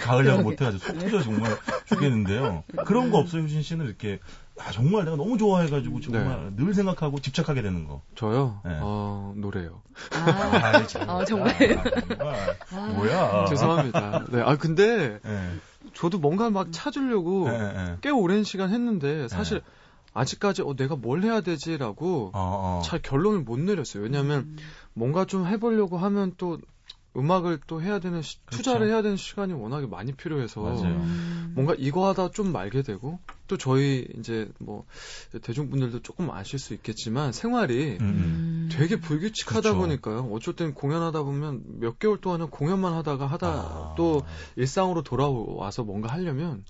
[0.03, 1.57] 가을 야구 못해가지고 속 터져 정말
[1.89, 2.65] 죽겠는데요.
[2.85, 4.19] 그런 거 없어요, 효진 씨는 이렇게
[4.67, 8.03] 아, 정말 내가 너무 좋아해가지고 정말 늘 생각하고 집착하게 되는 거.
[8.15, 8.61] 저요?
[8.65, 8.79] 네.
[8.81, 9.81] 어, 노래요.
[10.13, 11.09] 아, 참.
[11.09, 11.51] 아, 정말.
[11.53, 11.57] 아,
[12.17, 12.57] 정말.
[12.71, 12.87] 아.
[12.95, 13.47] 뭐야?
[13.47, 14.27] 죄송합니다.
[14.31, 14.43] 네.
[14.43, 15.51] 아, 근데 예.
[15.95, 17.97] 저도 뭔가 막 찾으려고 예, 예.
[18.03, 19.63] 꽤 오랜 시간 했는데 사실
[20.13, 22.83] 아직까지 어, 내가 뭘 해야 되지라고 어, 어.
[22.85, 24.03] 잘 결론을 못 내렸어요.
[24.03, 24.57] 왜냐하면 음.
[24.93, 26.59] 뭔가 좀 해보려고 하면 또
[27.17, 28.63] 음악을 또 해야 되는 시- 그렇죠.
[28.63, 30.83] 투자를 해야 되는 시간이 워낙에 많이 필요해서 맞아요.
[30.85, 31.53] 음.
[31.57, 33.19] 뭔가 이거 하다 좀 말게 되고
[33.49, 34.85] 또 저희 이제 뭐
[35.43, 38.69] 대중분들도 조금 아실 수 있겠지만 생활이 음, 음.
[38.73, 39.77] 되게 불규칙하다 그렇죠.
[39.79, 40.29] 보니까요.
[40.33, 43.95] 어쩔 땐 공연하다 보면 몇 개월 동안은 공연만 하다가 하다 아.
[43.97, 44.23] 또
[44.55, 46.65] 일상으로 돌아와서 뭔가 하려면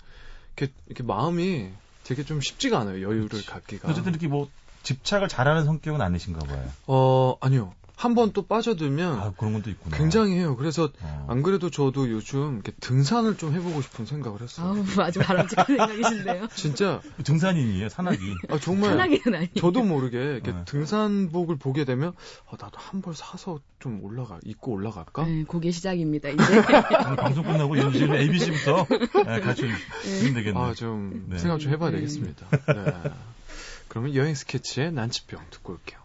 [0.57, 1.69] 이렇게, 이렇게 마음이
[2.03, 2.95] 되게 좀 쉽지가 않아요.
[3.03, 3.45] 여유를 그렇지.
[3.45, 3.89] 갖기가.
[3.89, 4.49] 어쨌든 이렇게 뭐
[4.81, 6.67] 집착을 잘하는 성격은 아니신가 봐요.
[6.87, 7.73] 어 아니요.
[8.01, 9.95] 한 번 또 빠져들면 아, 그런 것도 있구나.
[9.95, 10.55] 굉장히 해요.
[10.55, 11.25] 그래서 어.
[11.29, 14.67] 안 그래도 저도 요즘 이렇게 등산을 좀 해보고 싶은 생각을 했어요.
[14.67, 16.47] 아우, 아주 바람직한 생각이신데요.
[16.55, 18.17] 진짜 등산인이에요, 산악이.
[18.49, 19.49] 아, 정말 편하게는 아니에요.
[19.55, 20.63] 저도 모르게 이렇게 네.
[20.65, 22.13] 등산복을 보게 되면
[22.49, 25.25] 아, 나도 한 벌 사서 좀 올라가 입고 올라갈까?
[25.25, 26.37] 네, 그게 시작입니다, 이제.
[27.17, 28.85] 방송 끝나고 연주는 ABC부터
[29.23, 29.67] 가르쳐
[30.03, 30.63] 주시면 되겠네요.
[30.63, 31.37] 아, 좀 네.
[31.39, 31.97] 생각 좀 해봐야 네.
[31.97, 32.47] 되겠습니다.
[32.49, 33.11] 네.
[33.87, 35.99] 그러면 여행 스케치의 난치병 듣고 올게요.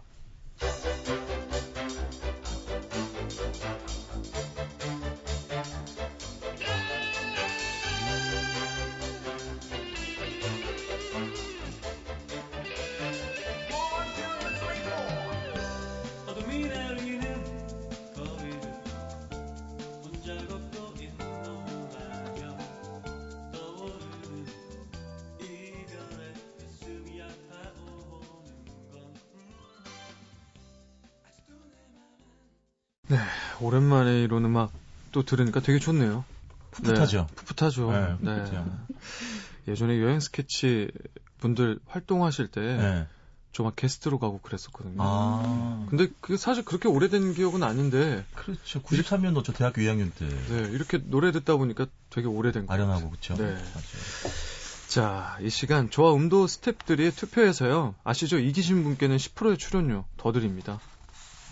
[33.09, 33.19] 네,
[33.61, 34.73] 오랜만에 이런 음악
[35.13, 36.25] 또 들으니까 되게 좋네요.
[36.73, 37.29] 풋풋하죠.
[37.29, 37.93] 네, 풋풋하죠.
[37.93, 38.79] 네, 풋풋해요.
[39.69, 40.91] 예전에 여행 스케치
[41.39, 43.07] 분들 활동하실 때 네.
[43.53, 44.97] 저막 게스트로 가고 그랬었거든요.
[44.99, 45.87] 아.
[45.89, 48.83] 근데 그게 사실 그렇게 오래된 기억은 아닌데 그렇죠.
[48.83, 53.35] 93년도 저 대학교 2학년 때 네, 이렇게 노래 듣다 보니까 되게 오래된 거 아련하고 그쵸.
[53.37, 53.45] 네.
[53.45, 54.35] 맞아요.
[54.89, 57.95] 자, 이 시간 저와 음도 스탭들이 투표해서요.
[58.05, 58.39] 아시죠?
[58.39, 60.81] 이기신 분께는 10%의 출연료 더 드립니다.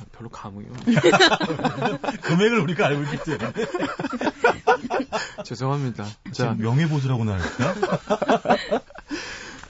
[0.01, 0.99] 아, 별로 감흥이 없네요.
[2.23, 3.53] 금액을 우리가 알고 있기 때문에
[5.45, 6.05] 죄송합니다.
[6.33, 8.57] 자, 명예보수라고나 할까?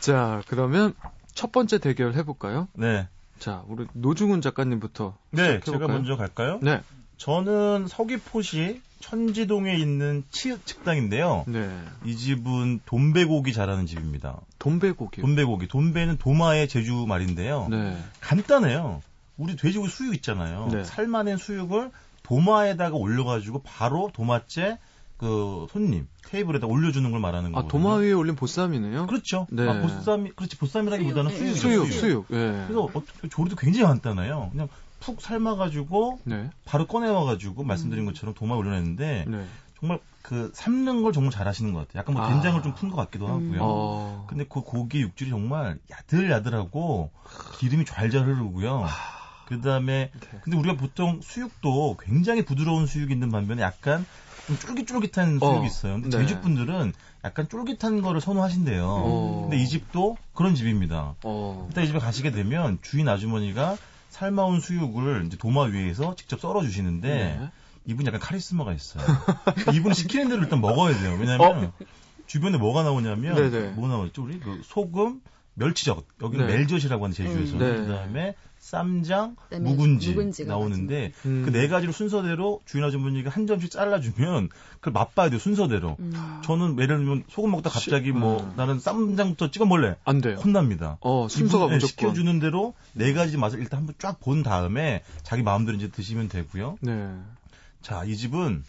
[0.00, 0.94] 자, 그러면
[1.34, 2.68] 첫 번째 대결 해볼까요?
[2.74, 3.08] 네.
[3.38, 5.88] 자, 우리 노중훈 작가님부터 네, 제가?
[5.88, 6.58] 먼저 갈까요?
[6.62, 6.80] 네,
[7.16, 11.44] 저는 서귀포시 천지동에 있는 치읓 식당인데요.
[11.46, 11.68] 네.
[12.04, 14.40] 이 집은 돈배고기 잘하는 집입니다.
[14.58, 15.22] 돈배고기요.
[15.22, 15.68] 돈배고기.
[15.68, 17.68] 돈배는 도마의 제주 말인데요.
[17.70, 17.98] 네.
[18.20, 19.02] 간단해요.
[19.36, 20.68] 우리 돼지고기 수육 있잖아요.
[20.70, 20.84] 네.
[20.84, 21.90] 삶아낸 수육을
[22.22, 24.78] 도마에다가 올려가지고 바로 도마째
[25.16, 27.70] 그 손님 테이블에다 올려주는 걸 말하는 아, 거거든요.
[27.70, 29.06] 도마 위에 올린 보쌈이네요.
[29.06, 29.46] 그렇죠.
[29.50, 29.68] 네.
[29.68, 31.98] 아, 보쌈이 그렇지 보쌈이라기보다는 수육, 수육이죠.
[31.98, 32.26] 수육, 수육.
[32.32, 32.64] 예.
[32.66, 34.48] 그래서 어떻게 조리도 굉장히 간단해요.
[34.52, 34.68] 그냥
[35.00, 36.50] 푹 삶아가지고 네.
[36.64, 39.46] 바로 꺼내와가지고 말씀드린 것처럼 도마에 올려냈는데 네.
[39.78, 42.00] 정말 그 삶는 걸 정말 잘하시는 것 같아요.
[42.00, 42.28] 약간 뭐 아.
[42.30, 43.52] 된장을 좀푼 것 같기도 하고요.
[43.52, 43.58] 음.
[43.60, 44.26] 어.
[44.28, 47.10] 근데 그 고기 육질이 정말 야들야들하고
[47.58, 48.86] 기름이 잘잘 흐르고요.
[49.46, 50.38] 그 다음에 네.
[50.42, 54.06] 근데 우리가 보통 수육도 굉장히 부드러운 수육이 있는 반면에 약간
[54.46, 55.94] 좀 쫄깃쫄깃한 어, 수육이 있어요.
[55.94, 56.26] 근데 네.
[56.26, 56.92] 제주 분들은
[57.24, 58.84] 약간 쫄깃한 거를 선호하신대요.
[58.86, 59.40] 어.
[59.42, 61.14] 근데 이 집도 그런 집입니다.
[61.22, 61.66] 어.
[61.68, 63.76] 일단 이 집에 가시게 되면 주인 아주머니가
[64.10, 67.50] 삶아온 수육을 이제 도마 위에서 직접 썰어 주시는데 네.
[67.86, 69.04] 이분 약간 카리스마가 있어요.
[69.74, 71.16] 이분은 시키는 대로 일단 먹어야 돼요.
[71.18, 71.72] 왜냐면
[72.26, 73.36] 주변에 뭐가 나오냐면 어?
[73.36, 73.70] 네네.
[73.70, 74.22] 뭐 나오죠?
[74.22, 75.20] 우리 그 소금,
[75.54, 76.56] 멸치젓 여기는 네.
[76.58, 77.76] 멜젓이라고 하는 제주에서 음, 네.
[77.76, 81.42] 그다음에 쌈장, 묵은지, 나오는데 음.
[81.44, 84.48] 그네 가지로 순서대로 주인 아주머니가 한 점씩 잘라주면
[84.80, 85.96] 그걸 맛봐야 돼요 순서대로.
[86.00, 86.40] 음.
[86.42, 88.54] 저는 예를 들면 소금 먹다 갑자기 시- 뭐 음.
[88.56, 90.36] 나는 쌈장부터 찍어 먹을래 안 돼요.
[90.42, 90.96] 혼납니다.
[91.02, 91.88] 어, 순서가 이분은 무조건.
[92.08, 96.78] 시켜주는 대로 네 가지 맛을 일단 한번 쫙 본 다음에 자기 마음대로 이제 드시면 되고요.
[96.80, 97.10] 네.
[97.82, 98.64] 자, 이 집은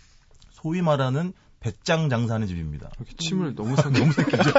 [0.52, 1.32] 소위 말하는
[1.66, 2.92] 배짱 장사하는 집입니다.
[2.98, 3.56] 이렇게 침을 음.
[3.56, 4.38] 너무 삭 너무 새끼죠.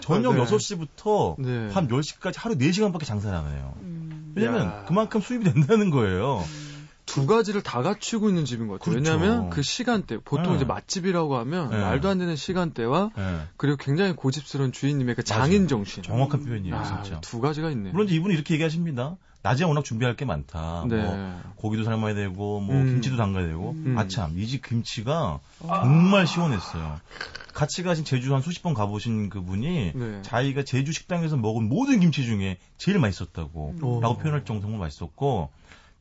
[0.00, 0.44] 저녁 아, 네.
[0.44, 1.68] 6시부터 네.
[1.72, 3.74] 밤 10시까지 하루 4시간밖에 장사를 안 해요.
[3.82, 4.32] 음.
[4.36, 4.84] 왜냐면 야.
[4.86, 6.44] 그만큼 수입이 된다는 거예요.
[7.04, 8.94] 두 가지를 다 갖추고 있는 집인 것 같아요.
[8.94, 9.10] 그렇죠.
[9.10, 10.56] 왜냐하면 그 시간대, 보통 네.
[10.56, 11.78] 이제 맛집이라고 하면 네.
[11.78, 15.66] 말도 안 되는 시간대와 예, 그리고 굉장히 고집스러운 주인님의 그 장인.
[15.66, 16.02] 정신.
[16.04, 17.20] 정확한 표현이에요, 아, 진짜.
[17.22, 17.92] 두 가지가 있네요.
[17.92, 19.16] 물론 이제 이분은 이렇게 얘기하십니다.
[19.42, 20.84] 낮에 워낙 준비할 게 많다.
[20.88, 21.02] 네.
[21.02, 22.86] 뭐 고기도 삶아야 되고 뭐 음.
[22.86, 23.96] 김치도 담가야 되고 음.
[23.96, 27.00] 아참 이 집 김치가 정말 시원했어요.
[27.54, 30.22] 같이 가신 제주 한 수십 번 가보신 그분이 네.
[30.22, 34.00] 자기가 제주 식당에서 먹은 모든 김치 중에 제일 맛있었다고 오.
[34.00, 35.50] 라고 표현할 정도로 맛있었고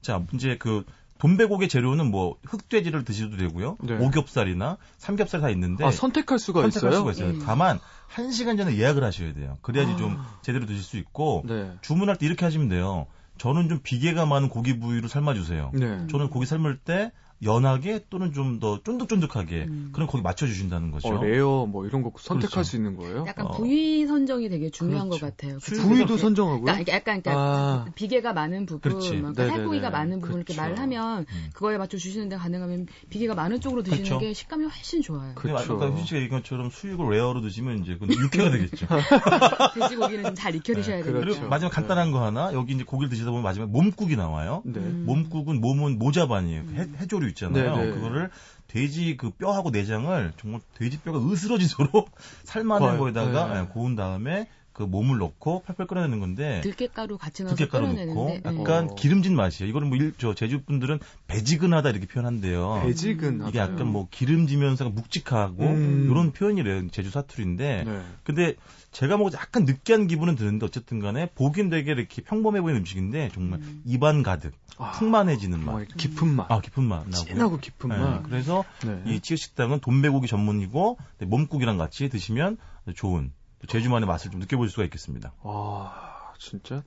[0.01, 0.83] 자 이제 그
[1.19, 3.97] 돈배고기 재료는 뭐 흑돼지를 드셔도 되고요 네.
[3.97, 6.99] 오겹살이나 삼겹살 다 있는데 아, 선택할 수가 선택할 있어요?
[6.99, 7.35] 수가 있어요.
[7.41, 7.45] 예.
[7.45, 9.57] 다만 한 시간 전에 예약을 하셔야 돼요.
[9.63, 9.97] 그래야지 아.
[9.97, 11.71] 좀 제대로 드실 수 있고 네.
[11.81, 13.07] 주문할 때 이렇게 하시면 돼요.
[13.37, 15.71] 저는 좀 비계가 많은 고기 부위로 삶아주세요.
[15.73, 16.07] 네.
[16.07, 17.11] 저는 고기 삶을 때
[17.43, 19.89] 연하게 또는 좀 더 쫀득쫀득하게 음.
[19.93, 21.09] 그런 거기 맞춰주신다는 거죠.
[21.09, 22.63] 어, 레어 뭐 이런 거 선택할 그렇죠.
[22.63, 23.25] 수 있는 거예요?
[23.27, 23.51] 약간 어.
[23.51, 25.25] 부위 선정이 되게 중요한 그렇죠.
[25.25, 25.59] 것 같아요.
[25.59, 26.17] 부위도 이렇게.
[26.17, 26.61] 선정하고요?
[26.65, 27.85] 그러니까 약간 그러니까 아.
[27.93, 29.11] 비계가 많은 부분, 그렇지.
[29.13, 29.57] 뭐 그러니까 네네네.
[29.57, 30.61] 살코기가 많은 부분 이렇게 그쵸.
[30.61, 31.49] 말을 하면 음.
[31.53, 34.19] 그거에 맞춰 주시는데 가능하면 비계가 많은 쪽으로 드시는 그렇죠.
[34.19, 35.33] 게 식감이 훨씬 좋아요.
[35.35, 35.73] 그- 그쵸.
[35.75, 38.87] 아까 휴진 씨가 얘기한 것처럼 수육을 레어로 드시면 이제 그건 육회가 되겠죠.
[39.75, 41.13] 돼지고기는 좀잘 익혀 드셔야 그렇죠.
[41.19, 41.19] 되니까.
[41.35, 44.61] 그리고 마지막 간단한 거 하나 여기 이제 고기를 드시다 보면 마지막에 몸국이 나와요.
[44.65, 44.79] 네.
[44.79, 45.03] 음.
[45.05, 46.61] 몸국은 몸은 모자반이에요.
[46.73, 47.75] 해, 해조류 있잖아요.
[47.75, 47.91] 네네.
[47.91, 48.29] 그거를
[48.67, 52.11] 돼지 그 뼈하고 내장을 정말 돼지 뼈가 으스러지도록
[52.43, 53.59] 삶아낸 헐, 거에다가 네.
[53.61, 58.41] 예, 고운 다음에 그 몸을 넣고 팔팔 끓여내는 건데 들깨가루 같이 넣어서 들깨가루 넣고 네.
[58.45, 58.95] 약간 어.
[58.95, 59.67] 기름진 맛이에요.
[59.67, 62.83] 이거는 뭐저 제주 분들은 배지근하다 이렇게 표현한대요.
[62.85, 66.07] 배지근 이게 약간 뭐 기름지면서 묵직하고 음.
[66.11, 66.89] 이런 표현이래요.
[66.89, 68.01] 제주 사투리인데 네.
[68.23, 68.53] 근데
[68.91, 73.59] 제가 먹어서 약간 느끼한 기분은 드는데 어쨌든 간에 보긴 되게 이렇게 평범해 보이는 음식인데 정말
[73.59, 73.81] 음.
[73.83, 75.87] 입안 가득 아, 풍만해지는 맛.
[75.97, 76.51] 깊은 맛.
[76.51, 77.25] 아 깊은 맛 나고.
[77.25, 78.21] 진하고 깊은 네, 맛.
[78.21, 79.01] 그래서 네.
[79.07, 82.57] 이 치즈 식당은 돈베고기 전문이고 네, 몸국이랑 같이 드시면
[82.95, 83.36] 좋은 또
[83.67, 85.33] 제주만의 맛을 좀 느껴볼 수가 있겠습니다.
[85.41, 86.83] 와, 진짜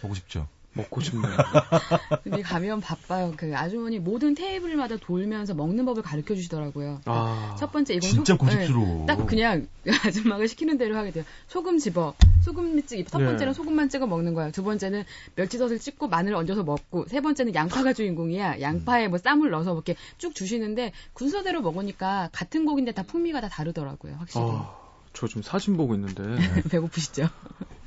[0.00, 0.48] 보고 싶죠.
[0.72, 1.32] 먹고 싶네요.
[2.22, 3.32] 근데 가면 바빠요.
[3.34, 7.00] 그 아주머니 모든 테이블마다 돌면서 먹는 법을 가르쳐 주시더라고요.
[7.06, 9.06] 아, 첫 번째 이건 진짜 소- 네, 고집스러워.
[9.06, 9.68] 딱 그냥
[10.04, 11.24] 아줌마가 시키는 대로 하게 돼요.
[11.48, 12.12] 소금 집어.
[12.42, 13.08] 소금 찍.
[13.08, 13.24] 첫 네.
[13.24, 14.50] 번째는 소금만 찍어 먹는 거야.
[14.50, 15.04] 두 번째는
[15.36, 18.60] 멸치젓을 찍고 마늘 얹어서 먹고 세 번째는 양파가 주인공이야.
[18.60, 24.16] 양파에 뭐 쌈을 넣어서 이렇게 쭉 주시는데 군소대로 먹으니까 같은 곡인데 다 풍미가 다 다르더라고요.
[24.18, 24.44] 확실히.
[24.46, 24.76] 아,
[25.16, 26.22] 저 지금 사진 보고 있는데.
[26.70, 27.28] 배고프시죠?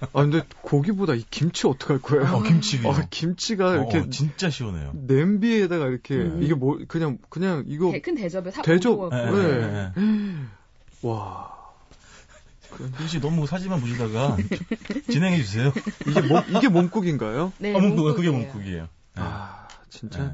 [0.02, 2.24] 아, 근데 고기보다 이 김치 어떡할 거예요?
[2.38, 2.80] 어, 김치.
[2.88, 4.94] 아, 김치가 이렇게 어, 진짜 시원해요.
[4.96, 6.42] 냄비에다가 이렇게 음.
[6.42, 9.10] 이게 뭐 그냥 그냥 이거 대- 큰 대접에 사 대접.
[9.12, 9.18] 네.
[9.36, 10.48] 예, 예.
[11.08, 11.56] 와
[13.00, 14.36] 혹시 너무 사진만 보시다가
[15.12, 15.72] 진행해 주세요.
[16.08, 17.54] 이게 몸 이게 몸국인가요?
[17.60, 18.54] 네, 아, 몸국 그게 몸국이에요.
[18.54, 18.84] 몸국이에요.
[18.84, 18.88] 예.
[19.22, 20.34] 아 진짜 네.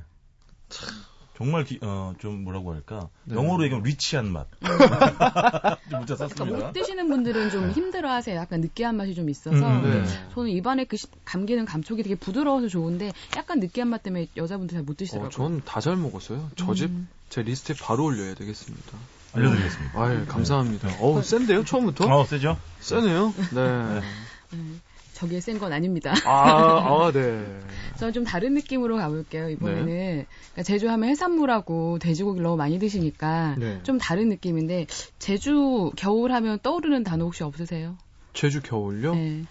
[1.37, 3.35] 정말 기- 어, 좀 뭐라고 할까 네.
[3.35, 4.47] 영어로 얘기하면 rich한 맛.
[5.89, 6.65] 좀 문자 그러니까 썼습니다.
[6.67, 8.35] 못 드시는 분들은 좀 힘들어하세요.
[8.37, 9.55] 약간 느끼한 맛이 좀 있어서.
[9.57, 9.91] 음, 네.
[9.91, 14.75] 근데 저는 입안에 그 시- 감기는 감촉이 되게 부드러워서 좋은데 약간 느끼한 맛 때문에 여자분들
[14.77, 15.29] 잘못 어, 드시더라고요.
[15.29, 16.49] 전 다 잘 먹었어요.
[16.55, 17.07] 저 집 제 음.
[17.45, 18.97] 리스트에 바로 올려야 되겠습니다.
[19.33, 19.99] 알려드리겠습니다.
[19.99, 20.87] 아, 감사합니다.
[21.01, 22.05] 어우, 센데요, 처음부터?
[22.05, 22.57] 어, 세죠?
[22.79, 23.33] 세네요.
[23.53, 24.01] 네.
[25.15, 26.13] 음, 저기에 센건 아닙니다.
[26.25, 27.59] 아, 아, 네.
[27.97, 29.49] 저는 좀 다른 느낌으로 가볼게요.
[29.49, 33.79] 이번에는 그러니까 제주하면 해산물하고 돼지고기를 너무 많이 드시니까 네.
[33.83, 37.97] 좀 다른 느낌인데 제주 겨울 하면 떠오르는 단어 혹시 없으세요?
[38.33, 39.15] 제주 겨울요?
[39.15, 39.43] 네.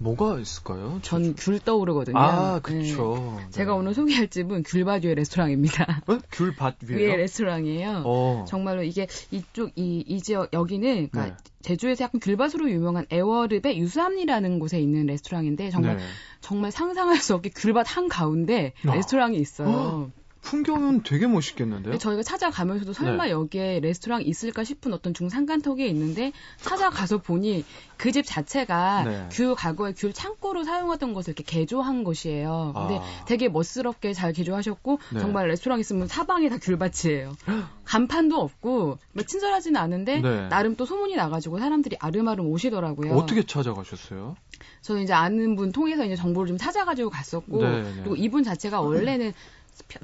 [0.00, 1.00] 뭐가 있을까요?
[1.02, 2.16] 전 귤 떠오르거든요.
[2.18, 2.78] 아, 네.
[2.80, 3.38] 그쵸.
[3.50, 3.78] 제가 네.
[3.78, 6.02] 오늘 소개할 집은 귤밭 위의 레스토랑입니다.
[6.06, 6.18] 어?
[6.32, 7.16] 귤밭 위의 위에요?
[7.16, 8.02] 레스토랑이에요.
[8.04, 8.44] 어.
[8.48, 11.42] 정말로 이게 이쪽 이, 이 지역 여기는 그러니까 네.
[11.62, 16.02] 제주에서 약간 귤밭으로 유명한 애월읍의 유수암리라는 곳에 있는 레스토랑인데 정말 네.
[16.40, 18.94] 정말 상상할 수 없게 귤밭 한 가운데 아.
[18.94, 20.10] 레스토랑이 있어요.
[20.40, 21.92] 풍경은 되게 멋있겠는데요?
[21.92, 23.30] 근데 저희가 찾아가면서도 설마 네.
[23.32, 27.64] 여기에 레스토랑 있을까 싶은 어떤 중산간턱에 있는데 찾아가서 보니
[27.96, 29.28] 그 집 자체가 네.
[29.32, 32.72] 귤 가구에 귤 창고로 사용하던 것을 이렇게 개조한 것이에요.
[32.74, 33.24] 근데 아.
[33.26, 35.20] 되게 멋스럽게 잘 개조하셨고 네.
[35.20, 37.36] 정말 레스토랑 있으면 사방에 다 귤밭이에요.
[37.84, 40.48] 간판도 없고 뭐 친절하지는 않은데 네.
[40.48, 43.14] 나름 또 소문이 나가지고 사람들이 아름아름 오시더라고요.
[43.16, 44.36] 어떻게 찾아가셨어요?
[44.82, 47.92] 저는 이제 아는 분 통해서 이제 정보를 좀 찾아가지고 갔었고 네, 네.
[47.98, 49.38] 그리고 이분 자체가 원래는 펴-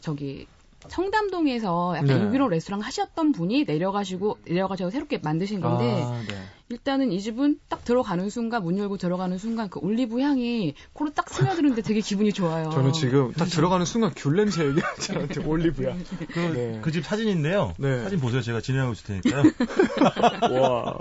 [0.00, 0.46] 저기
[0.88, 2.22] 청담동에서 약간 네.
[2.24, 6.34] 유기농 레스토랑 하셨던 분이 내려가시고 내려가셔서 새롭게 만드신 건데 아, 네.
[6.70, 11.28] 일단은 이 집은 딱 들어가는 순간 문 열고 들어가는 순간 그 올리브 향이 코로 딱
[11.28, 12.70] 스며드는데 되게 기분이 좋아요.
[12.70, 15.96] 저는 지금 딱 들어가는 순간 귤 냄새 얘기하지 올리브야.
[16.32, 16.80] 그, 네.
[16.80, 17.74] 그집 사진인데요.
[17.78, 18.02] 네.
[18.02, 18.40] 사진 보세요.
[18.40, 19.42] 제가 진행하고 있을 테니까요.
[20.60, 20.98] 와.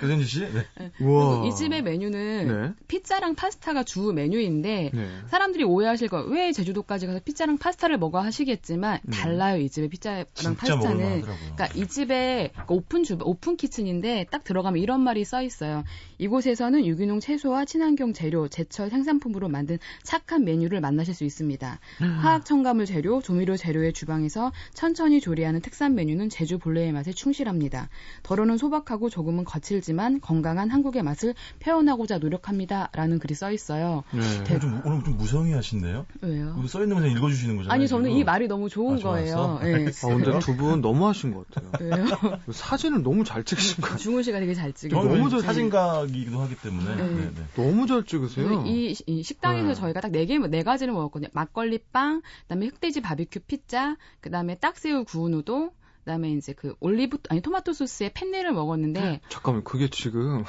[0.00, 0.40] 배현주 씨.
[0.40, 0.66] 네.
[1.00, 1.40] 우와.
[1.40, 2.72] 그리고 이 집의 메뉴는 네.
[2.88, 5.08] 피자랑 파스타가 주 메뉴인데 네.
[5.28, 9.16] 사람들이 오해하실 거 왜 제주도까지 가서 피자랑 파스타를 먹어 하시겠지만 네.
[9.16, 11.52] 달라요 이 집의 피자랑 진짜 파스타는 먹을만하더라고요.
[11.54, 15.84] 그러니까 이 집에 그러니까 오픈 주 open kitchen인데 딱 들어가면 이런 말이 써 있어요.
[16.18, 21.78] 이곳에서는 유기농 채소와 친환경 재료, 제철 생산품으로 만든 착한 메뉴를 만나실 수 있습니다.
[22.20, 27.88] 화학 첨가물 제로, 조미료 제로의 주방에서 천천히 조리하는 특산 메뉴는 제주 본래의 맛에 충실합니다.
[28.22, 34.04] 덜어는 소박하고 조금은 거칠지만 건강한 한국의 맛을 표현하고자 노력합니다라는 글이 써 있어요.
[34.12, 34.20] 네.
[34.48, 36.06] 오늘 좀, 오늘 좀 무성의 하신데요?
[36.22, 36.62] 왜요?
[36.68, 37.74] 써 있는 거 그냥 읽어주시는 거잖아요.
[37.74, 38.18] 아니 저는 지금.
[38.20, 39.02] 이 말이 너무 좋은 아?
[39.02, 39.60] 거예요.
[39.64, 39.74] 예.
[39.74, 41.70] 아, 근데 두 분 너무 하신 것 같아요.
[41.80, 42.06] 왜요?
[42.52, 43.98] 사진을 너무 잘 찍으신 것 같아요.
[43.98, 44.93] 중훈 씨가 되게 잘 찍어요.
[44.94, 46.94] 저는 너무 잘- 사진가이기도 하기 때문에.
[46.96, 47.02] 네.
[47.02, 47.42] 네, 네.
[47.56, 48.48] 너무 잘 찍으세요.
[48.62, 49.74] 그 이, 이 식당에서 네.
[49.74, 51.28] 저희가 딱 네 개, 네 가지를 먹었거든요.
[51.32, 55.70] 막걸리 빵, 그다음에 흑돼지 바비큐 피자, 그다음에 딱새우 구운 우동,
[56.04, 60.44] 그다음에 이제 그 올리브 아니 토마토 소스에 펜네를 먹었는데 잠깐만 그게 지금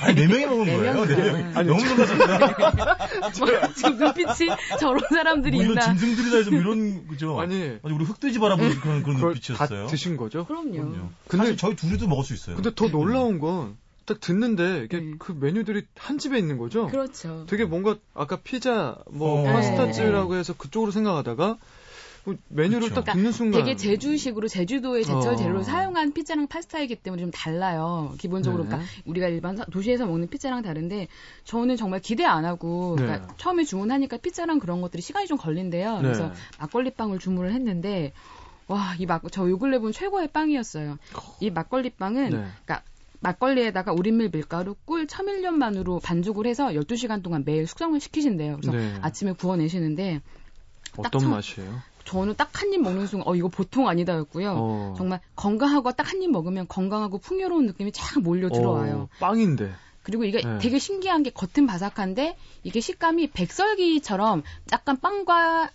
[0.00, 0.94] 아니 네 명이 먹은 네 거예요.
[0.94, 1.06] 명.
[1.06, 1.52] 네 명.
[1.58, 3.72] 아니, 너무 놀라셨어요.
[3.74, 5.82] 지금 눈빛이 저런 사람들이 뭐 이런 있나?
[5.94, 7.38] 짐승들이다 해서 뭐 이런 그죠.
[7.38, 9.84] 아니 아니 우리 흑돼지 바라보는 그런 그런 그걸 눈빛이었어요.
[9.84, 10.46] 다 드신 거죠?
[10.46, 10.70] 그럼요.
[10.72, 11.08] 그럼요.
[11.28, 12.56] 근데- 사실 저희 둘이도 먹을 수 있어요.
[12.56, 13.76] 근데 더 놀라운 건
[14.06, 15.14] 딱 듣는데 이게 네.
[15.18, 16.86] 그 메뉴들이 한 집에 있는 거죠?
[16.88, 17.46] 그렇죠.
[17.48, 19.44] 되게 뭔가 아까 피자 뭐 어.
[19.44, 21.56] 파스타즈라고 해서 그쪽으로 생각하다가
[22.24, 23.02] 뭐 메뉴를 그쵸.
[23.02, 25.36] 딱 듣는 순간 되게 제주식으로 제주도의 제철 어.
[25.36, 28.14] 재료를 사용한 피자랑 파스타이기 때문에 좀 달라요.
[28.18, 28.68] 기본적으로 네.
[28.70, 31.08] 그러니까 우리가 일반 사- 도시에서 먹는 피자랑 다른데
[31.44, 33.34] 저는 정말 기대 안 하고 그러니까 네.
[33.36, 35.98] 처음에 주문하니까 피자랑 그런 것들이 시간이 좀 걸린대요.
[36.00, 36.34] 그래서 네.
[36.58, 38.12] 막걸리 빵을 주문을 했는데
[38.66, 40.96] 와, 이 막, 저 요 근래 본 최고의 빵이었어요.
[41.40, 42.30] 이 막걸리 빵은, 네.
[42.64, 42.82] 그러니까
[43.24, 48.58] 막걸리에다가 우린밀 밀가루, 꿀, 첨일년만으로 반죽을 해서 12시간 동안 매일 숙성을 시키신대요.
[48.60, 48.94] 그래서 네.
[49.00, 50.20] 아침에 구워내시는데,
[50.98, 51.80] 어떤 참- 맛이에요?
[52.04, 54.52] 저는 딱 한 입 먹는 순간, 어, 이거 보통 아니다였고요.
[54.56, 54.94] 어.
[54.98, 58.94] 정말 건강하고 딱 한 입 먹으면 건강하고 풍요로운 느낌이 쫙 몰려 들어와요.
[58.94, 59.72] 어, 빵인데.
[60.02, 60.58] 그리고 이게 네.
[60.58, 65.70] 되게 신기한 게 겉은 바삭한데 이게 식감이 백설기처럼 약간 빵과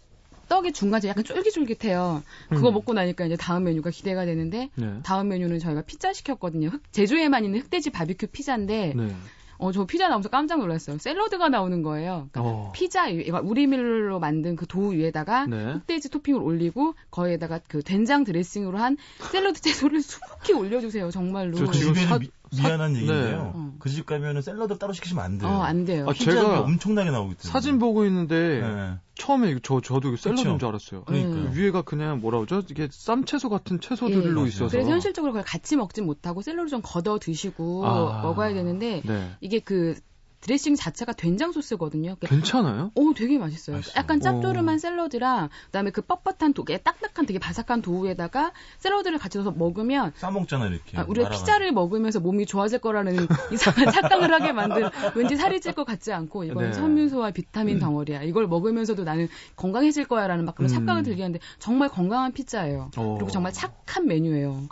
[0.50, 2.24] 떡의 중간에 약간 쫄깃쫄깃해요.
[2.50, 2.74] 그거 음.
[2.74, 5.00] 먹고 나니까 이제 다음 메뉴가 기대가 되는데 네.
[5.04, 6.68] 다음 메뉴는 저희가 피자 시켰거든요.
[6.70, 9.16] 흑- 제주에만 있는 흑돼지 바비큐 피자인데 네.
[9.62, 10.98] 어 저 피자 나오면서 깜짝 놀랐어요.
[11.00, 12.30] 샐러드가 나오는 거예요.
[12.32, 12.72] 그러니까 어.
[12.74, 15.74] 피자 위, 우리밀로 만든 그 도우 위에다가 네.
[15.74, 18.96] 흑돼지 토핑을 올리고 거기에다가 그 된장 드레싱으로 한
[19.32, 21.12] 샐러드 채소를 수북히 올려주세요.
[21.12, 21.58] 정말로.
[21.58, 23.54] 저그 지금 사- 미, 미안한 사- 얘기인데요.
[23.56, 23.72] 네.
[23.80, 25.50] 그집 가면은 샐러드 따로 시키시면 안 돼요.
[25.50, 26.06] 어, 안 돼요.
[26.10, 27.52] 아, 제가 엄청나게 나오기 때문에.
[27.52, 28.94] 사진 보고 있는데 네.
[29.16, 30.58] 처음에 저 저도 샐러드인 그쵸.
[30.58, 31.04] 줄 알았어요.
[31.04, 31.52] 그러니까요.
[31.52, 32.66] 그 위에가 그냥 뭐라 그러죠?
[32.70, 34.48] 이게 쌈채소 같은 채소들로 예.
[34.48, 34.70] 있어서.
[34.70, 38.22] 그래서 현실적으로 그걸 같이 먹진 못하고 샐러드 좀 걷어 드시고 아.
[38.22, 39.32] 먹어야 되는데 네.
[39.42, 39.96] 이게 그
[40.42, 42.16] 드레싱 자체가 된장 소스거든요.
[42.22, 42.92] 괜찮아요?
[42.96, 43.78] 오, 되게 맛있어요.
[43.78, 43.94] 맛있어요.
[43.98, 44.78] 약간 짭조름한 오.
[44.78, 50.68] 샐러드랑 그다음에 그 뻣뻣한 도, 딱딱한 되게 바삭한 도우에다가 샐러드를 같이 넣어서 먹으면 싸 먹잖아
[50.68, 50.98] 이렇게.
[50.98, 51.30] 아, 우리가.
[51.30, 53.16] 피자를 먹으면서 몸이 좋아질 거라는
[53.52, 56.74] 이상한 착각을 하게 만든 왠지 살이 찔 것 같지 않고 이건 네.
[56.74, 58.24] 섬유소와 비타민 덩어리야.
[58.24, 60.74] 이걸 먹으면서도 나는 건강해질 거야라는 막 그런 음.
[60.76, 62.90] 착각을 들게 하는데 정말 건강한 피자예요.
[62.98, 63.16] 어.
[63.18, 64.68] 그리고 정말 착한 메뉴예요.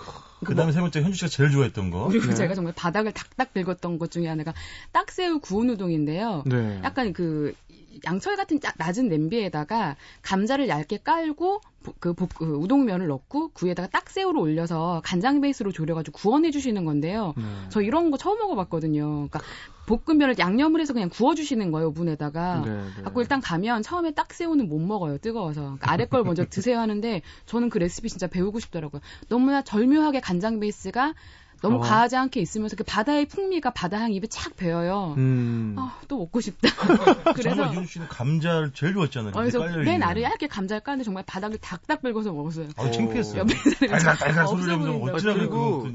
[0.46, 2.08] 그다음에 세 번째 현주 씨가 제일 좋아했던 거.
[2.08, 2.36] 그리고 네.
[2.36, 4.54] 제가 정말 바닥을 닥닥 긁었던 것 중에 하나가
[4.92, 6.44] 딱새우 구운 우동인데요.
[6.46, 6.80] 네.
[6.84, 7.56] 약간 그
[8.06, 13.66] 양철 같은 짜- 낮은 냄비에다가 감자를 얇게 깔고 보- 그, 볶- 그 우동면을 넣고 그
[13.66, 17.34] 위에다가 딱새우를 올려서 간장 베이스로 졸여가지고 구워내 주시는 건데요.
[17.38, 17.44] 네.
[17.70, 19.06] 저 이런 거 처음 먹어봤거든요.
[19.30, 19.40] 그러니까
[19.86, 22.62] 볶음면을 양념을 해서 그냥 구워주시는 거예요 오븐에다가.
[22.66, 23.04] 네, 네.
[23.04, 27.70] 갖고 일단 가면 처음에 딱새우는 못 먹어요 뜨거워서 그러니까 아래 걸 먼저 드세요 하는데 저는
[27.70, 29.02] 그 레시피 진짜 배우고 싶더라고요.
[29.30, 31.14] 너무나 절묘하게 간장 베이스가
[31.62, 31.80] 너무 어.
[31.80, 35.16] 과하지 않게 있으면서 그 바다의 풍미가 바다 향 입에 착 배어요.
[35.18, 35.76] 음.
[35.78, 36.70] 아, 또 먹고 싶다.
[37.34, 39.32] 그래서 정말 현주 씨는 감자를 제일 좋아했잖아요.
[39.32, 40.04] 어, 그래서 맨.
[40.04, 42.68] 아래 얇게 감자를 까는데 정말 바닥을 닥닥 긁어서 먹었어요.
[42.78, 43.40] 아, 창피했어요.
[43.40, 45.18] 옆에 사람이 달달 달달 없어 소리를 하면서 보인다고.
[45.18, 45.88] 어찌나 그리고.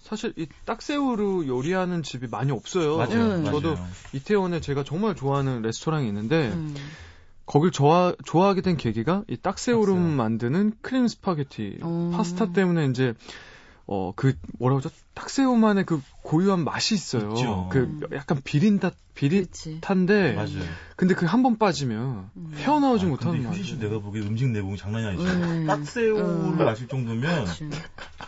[0.00, 2.96] 사실 이 딱새우로 요리하는 집이 많이 없어요.
[2.98, 3.36] 맞아요.
[3.36, 3.44] 음.
[3.44, 3.86] 저도 맞아요.
[4.12, 6.74] 이태원에 제가 정말 좋아하는 레스토랑이 있는데 음.
[7.46, 10.16] 거길 좋아 좋아하게 된 계기가 이 딱새우로 딱새우.
[10.16, 12.12] 만드는 크림 스파게티 어.
[12.14, 13.14] 파스타 때문에 이제
[13.86, 17.32] 어 그 뭐라 그러죠 딱새우만의 그 고유한 맛이 있어요.
[17.32, 17.68] 있죠.
[17.70, 18.90] 그 약간 비린다.
[19.14, 20.48] 비릿한데 맞아요.
[20.96, 22.52] 근데 그 한 번 빠지면 음.
[22.56, 23.78] 헤어나오지 아, 못하는 근데 효진 씨.
[23.78, 25.22] 내가 보기에 음식 내공이 장난이 아니죠.
[25.24, 25.66] 음.
[25.66, 26.56] 딱새우를 음.
[26.58, 27.46] 마실 정도면.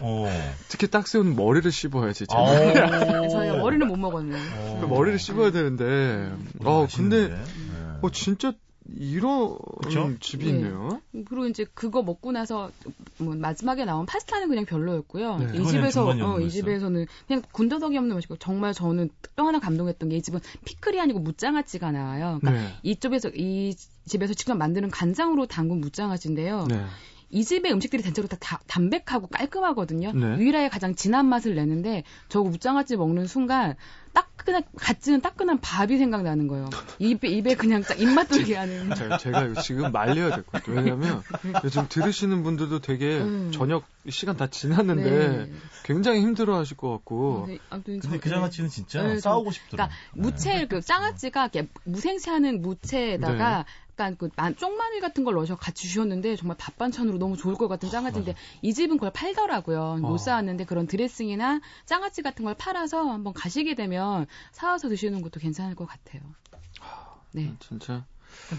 [0.00, 0.26] 어.
[0.68, 2.26] 특히 딱새우는 머리를 씹어야지.
[2.30, 2.44] 아.
[3.28, 4.38] 저희가 머리는 못 먹었네요.
[4.58, 4.78] 어.
[4.80, 6.32] 그 머리를 씹어야 되는데.
[6.64, 7.98] 어 근데 맛있는데.
[8.02, 8.52] 어 진짜
[8.94, 10.12] 이런 그쵸?
[10.20, 10.50] 집이 네.
[10.52, 11.00] 있네요.
[11.12, 12.70] 그리고 이제 그거 먹고 나서
[13.18, 15.38] 뭐 마지막에 나온 파스타는 그냥 별로였고요.
[15.38, 15.58] 네.
[15.58, 16.50] 이 집에서 어, 이.
[16.50, 21.18] 집에서는 그냥 군더더기 없는 맛이고 정말 저는 또 하나 감동했던 게 이 집은 피클이 아니고
[21.20, 22.38] 무장아찌가 나와요.
[22.40, 22.74] 그러니까 네.
[22.82, 23.74] 이쪽에서 이
[24.06, 26.66] 집에서 직접 만드는 간장으로 담근 무장아찌인데요.
[27.28, 27.38] 네.
[27.38, 30.12] 이 집의 음식들이 대체로 다, 다 담백하고 깔끔하거든요.
[30.12, 30.38] 네.
[30.38, 33.74] 유일하게 가장 진한 맛을 내는데 저 무장아찌 먹는 순간
[34.12, 36.70] 따끈한 갓지는 따끈한 밥이 생각나는 거예요.
[36.98, 38.94] 입에 입에 그냥 딱 입맛 돌게 하는.
[38.94, 40.76] 제가, 제가 이거 지금 말려야 될 것 같아요.
[40.76, 41.22] 왜냐면
[41.64, 43.50] 요즘 들으시는 분들도 되게 음.
[43.52, 45.52] 저녁 시간 다 지났는데 네.
[45.82, 47.44] 굉장히 힘들어 하실 것 같고.
[47.48, 49.88] 네, 아무튼 근데 저- 그 장아찌는 진짜 네, 싸우고 싶더라.
[49.88, 53.66] 그러니까 무채 그 장아찌가 이렇게 무생채하는 무채에다가
[53.98, 57.66] 약간 그 만- 쪽마늘 같은 걸 넣어서 같이 주셨는데 정말 밥 반찬으로 너무 좋을 것
[57.66, 59.96] 같은 장아찌인데 이 집은 그걸 팔더라고요.
[60.02, 60.18] 못 어.
[60.18, 65.86] 사왔는데 그런 드레싱이나 장아찌 같은 걸 팔아서 한번 가시게 되면 사와서 드시는 것도 괜찮을 것
[65.86, 66.20] 같아요.
[67.32, 67.54] 네.
[67.58, 68.04] 진짜.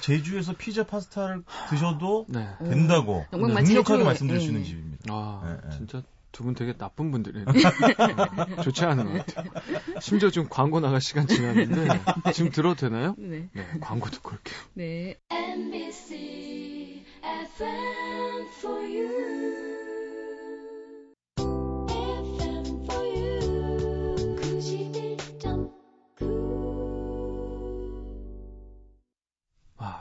[0.01, 2.47] 제주에서 피자 파스타를 드셔도 네.
[2.59, 4.49] 된다고 정말 강력하게 제주에- 말씀드릴 수 예.
[4.49, 5.13] 있는 집입니다.
[5.13, 5.77] 아, 네, 네.
[5.77, 6.01] 진짜
[6.37, 7.45] 두 분 되게 나쁜 분들이에요.
[8.63, 9.51] 좋지 않은 것 같아요.
[9.99, 12.31] 심지어 지금 광고 나갈 시간 지났는데 네.
[12.31, 13.15] 지금 들어도 되나요?
[13.17, 13.49] 네.
[13.51, 14.59] 네 광고 듣고 올게요.
[14.75, 15.17] 네.
[15.31, 19.47] MBC FM for you.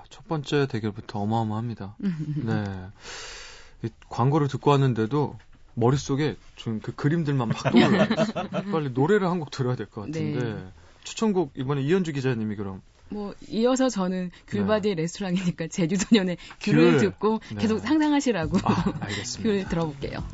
[0.09, 1.97] 첫 번째 대결부터 어마어마합니다.
[2.45, 3.91] 네.
[4.09, 5.39] 광고를 듣고 왔는데도
[5.79, 8.09] 머릿속에 좀그 그림들만 막 떠올라요.
[8.73, 10.43] 빨리 노래를 한 곡 들어야 될 것 같은데.
[10.43, 10.65] 네.
[11.05, 16.99] 추천곡 이번에 이현주 기자님이 그럼 뭐 이어서 저는 귤바디의 레스토랑이니까 제주도년의 귤을 귤.
[16.99, 17.61] 듣고 네.
[17.61, 19.69] 계속 상상하시라고 아, 귤 알겠습니다.
[19.69, 20.25] 들어볼게요.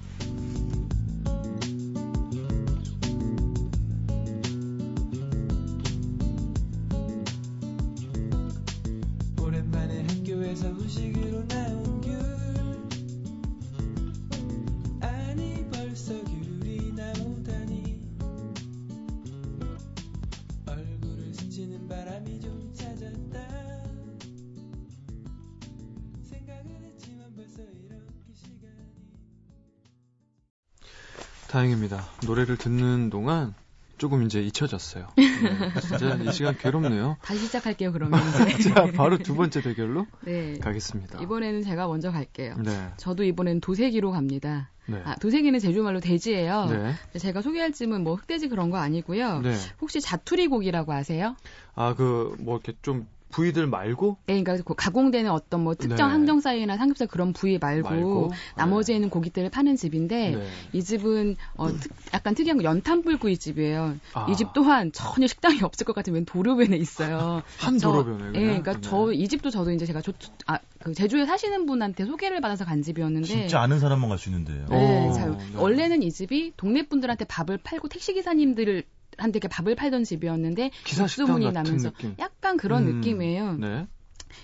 [31.93, 32.05] 다행입니다.
[32.27, 33.55] 노래를 듣는 동안
[33.99, 35.09] 조금 이제 잊혀졌어요.
[35.17, 37.19] 네, 진짜 이 시간 괴롭네요.
[37.23, 37.93] 다시 시작할게요.
[37.93, 38.19] 그러면.
[38.75, 40.59] 자, 바로 두 번째 대결로 네.
[40.59, 41.21] 가겠습니다.
[41.23, 42.57] 이번에는 제가 먼저 갈게요.
[42.65, 42.89] 네.
[42.97, 44.71] 저도 이번엔 도세기로 갑니다.
[44.87, 45.01] 네.
[45.05, 46.67] 아, 도세기는 제주말로 돼지예요.
[46.67, 46.95] 네.
[47.19, 49.41] 제가 소개할 짐은 뭐 흑돼지 그런 거 아니고요.
[49.41, 49.55] 네.
[49.81, 51.37] 혹시 자투리 고기라고 아세요?
[51.77, 54.19] 아, 그, 뭐, 이렇게 좀, 부위들 말고?
[54.27, 56.13] 네, 그러니까 그 가공되는 어떤 뭐 특정 네.
[56.13, 58.31] 항정살이나 삼겹살 그런 부위 말고, 말고?
[58.57, 58.97] 나머지에 네.
[58.99, 60.47] 있는 고깃들을 파는 집인데 네.
[60.73, 63.97] 이 집은 어, 특- 약간 특이한 거 연탄불구이 집이에요.
[64.15, 64.27] 아.
[64.31, 67.43] 이집 또한 전혀 식당이 없을 것 같은 웬 도로변에 있어요.
[67.59, 68.39] 한 저- 도로변에.
[68.39, 68.45] 예?
[68.45, 68.81] 그러니까 네.
[68.83, 70.13] 저이 집도 저도 이제 제가 조,
[70.47, 74.67] 아, 그 제주에 사시는 분한테 소개를 받아서 간 집이었는데 진짜 아는 사람만 갈 수 있는데요.
[74.69, 75.45] 네, 어, 잘- 네.
[75.57, 78.85] 원래는 이 집이 동네 분들한테 밥을 팔고 택시 기사님들
[79.19, 82.15] 한테 이렇게 밥을 팔던 집이었는데 기사 식당 소문이 나면서 느낌.
[82.19, 83.55] 약간 그런 음, 느낌이에요.
[83.55, 83.87] 네.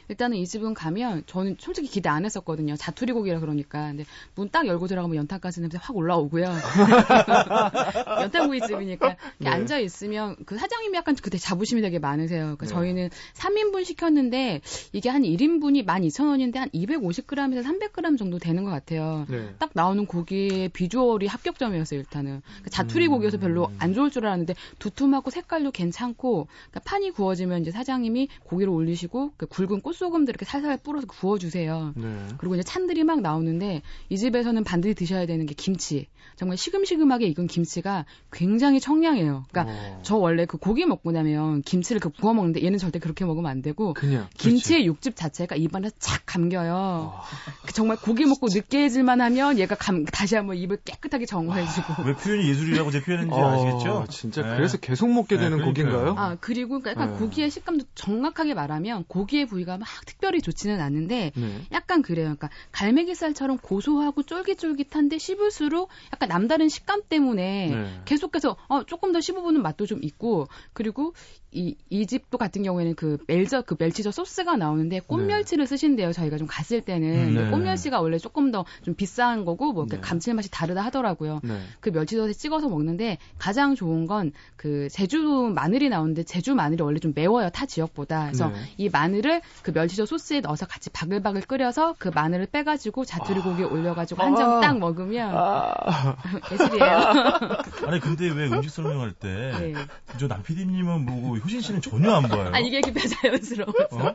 [0.08, 2.76] 일단은 이 집은 가면 저는 솔직히 기대 안 했었거든요.
[2.76, 3.88] 자투리 고기라 그러니까.
[3.88, 6.46] 근데 문 딱 열고 들어가면 연탄가스 냄새 확 올라오고요.
[8.22, 9.50] 연탄구이 집이니까 네.
[9.50, 12.56] 앉아 있으면 그 사장님이 약간 그때 자부심이 되게 많으세요.
[12.56, 12.72] 그러니까 네.
[12.72, 14.60] 저희는 3인분 시켰는데
[14.92, 19.26] 이게 한 1인분이 12,000원인데 한 250g에서 300g 정도 되는 것 같아요.
[19.28, 19.54] 네.
[19.58, 22.42] 딱 나오는 고기의 비주얼이 합격점이었어요, 일단은.
[22.46, 23.12] 그러니까 자투리 음.
[23.12, 28.72] 고기여서 별로 안 좋을 줄 알았는데 두툼하고 색깔도 괜찮고 그러니까 판이 구워지면 이제 사장님이 고기를
[28.72, 31.92] 올리시고 그 굵은 꽃소금들 이렇게 살살 뿌려서 구워주세요.
[31.96, 32.26] 네.
[32.38, 36.06] 그리고 이제 찬들이 막 나오는데 이 집에서는 반드시 드셔야 되는 게 김치.
[36.36, 39.44] 정말 시금시금하게 익은 김치가 굉장히 청량해요.
[39.50, 43.24] 그러니까 어, 저 원래 그 고기 먹고 나면 김치를 그 구워 먹는데 얘는 절대 그렇게
[43.24, 44.28] 먹으면 안 되고 그냥.
[44.36, 47.12] 김치의 육즙 자체가 입안에 착 감겨요.
[47.16, 47.22] 아,
[47.66, 52.02] 그 정말 고기 먹고 느끼해질만 하면 얘가 감, 다시 한번 입을 깨끗하게 정화해주고.
[52.04, 54.06] 왜 표현이 예술이라고 제 표현인지 어, 아시겠죠?
[54.08, 54.56] 진짜 네.
[54.56, 55.90] 그래서 계속 먹게 네, 되는 그러니까요.
[55.90, 56.14] 곡인가요?
[56.16, 57.18] 아, 그리고 그러니까 약간 네.
[57.18, 61.62] 고기의 식감도 정확하게 말하면 고기의 부위가 막 특별히 좋지는 않은데 네.
[61.72, 62.24] 약간 그래요.
[62.24, 68.00] 그러니까 갈매기살처럼 고소하고 쫄깃쫄깃한데 씹을수록 약간 남다른 식감 때문에 네.
[68.04, 71.14] 계속해서 어, 조금 더 씹어보는 맛도 좀 있고 그리고
[71.50, 76.12] 이, 이 집도 같은 경우에는 그 멜저 그 멸치젓 소스가 나오는데 꽃멸치를 쓰신대요.
[76.12, 77.50] 저희가 좀 갔을 때는 음, 네.
[77.50, 80.00] 꽃멸치가 원래 조금 더 좀 비싼 거고 뭐 이렇게 네.
[80.02, 81.40] 감칠맛이 다르다 하더라고요.
[81.42, 81.60] 네.
[81.80, 87.12] 그 멸치젓에 찍어서 먹는데 가장 좋은 건 그 제주 마늘이 나오는데 제주 마늘이 원래 좀
[87.14, 88.56] 매워요 타 지역보다 그래서 네.
[88.76, 94.22] 이 마늘을 그 멸치젓 소스에 넣어서 같이 바글바글 끓여서 그 마늘을 빼가지고 자투리 고기에 올려가지고
[94.22, 94.60] 한점 아.
[94.60, 96.16] 딱 먹으면 아,
[96.52, 96.86] 예술이에요.
[97.86, 100.26] 아니 근데 왜 음식 설명할 때저 네.
[100.28, 102.50] 남피디님은 보고 효신 씨는 전혀 안 봐요.
[102.52, 104.14] 아 이게 이렇게 자연스러워서 어?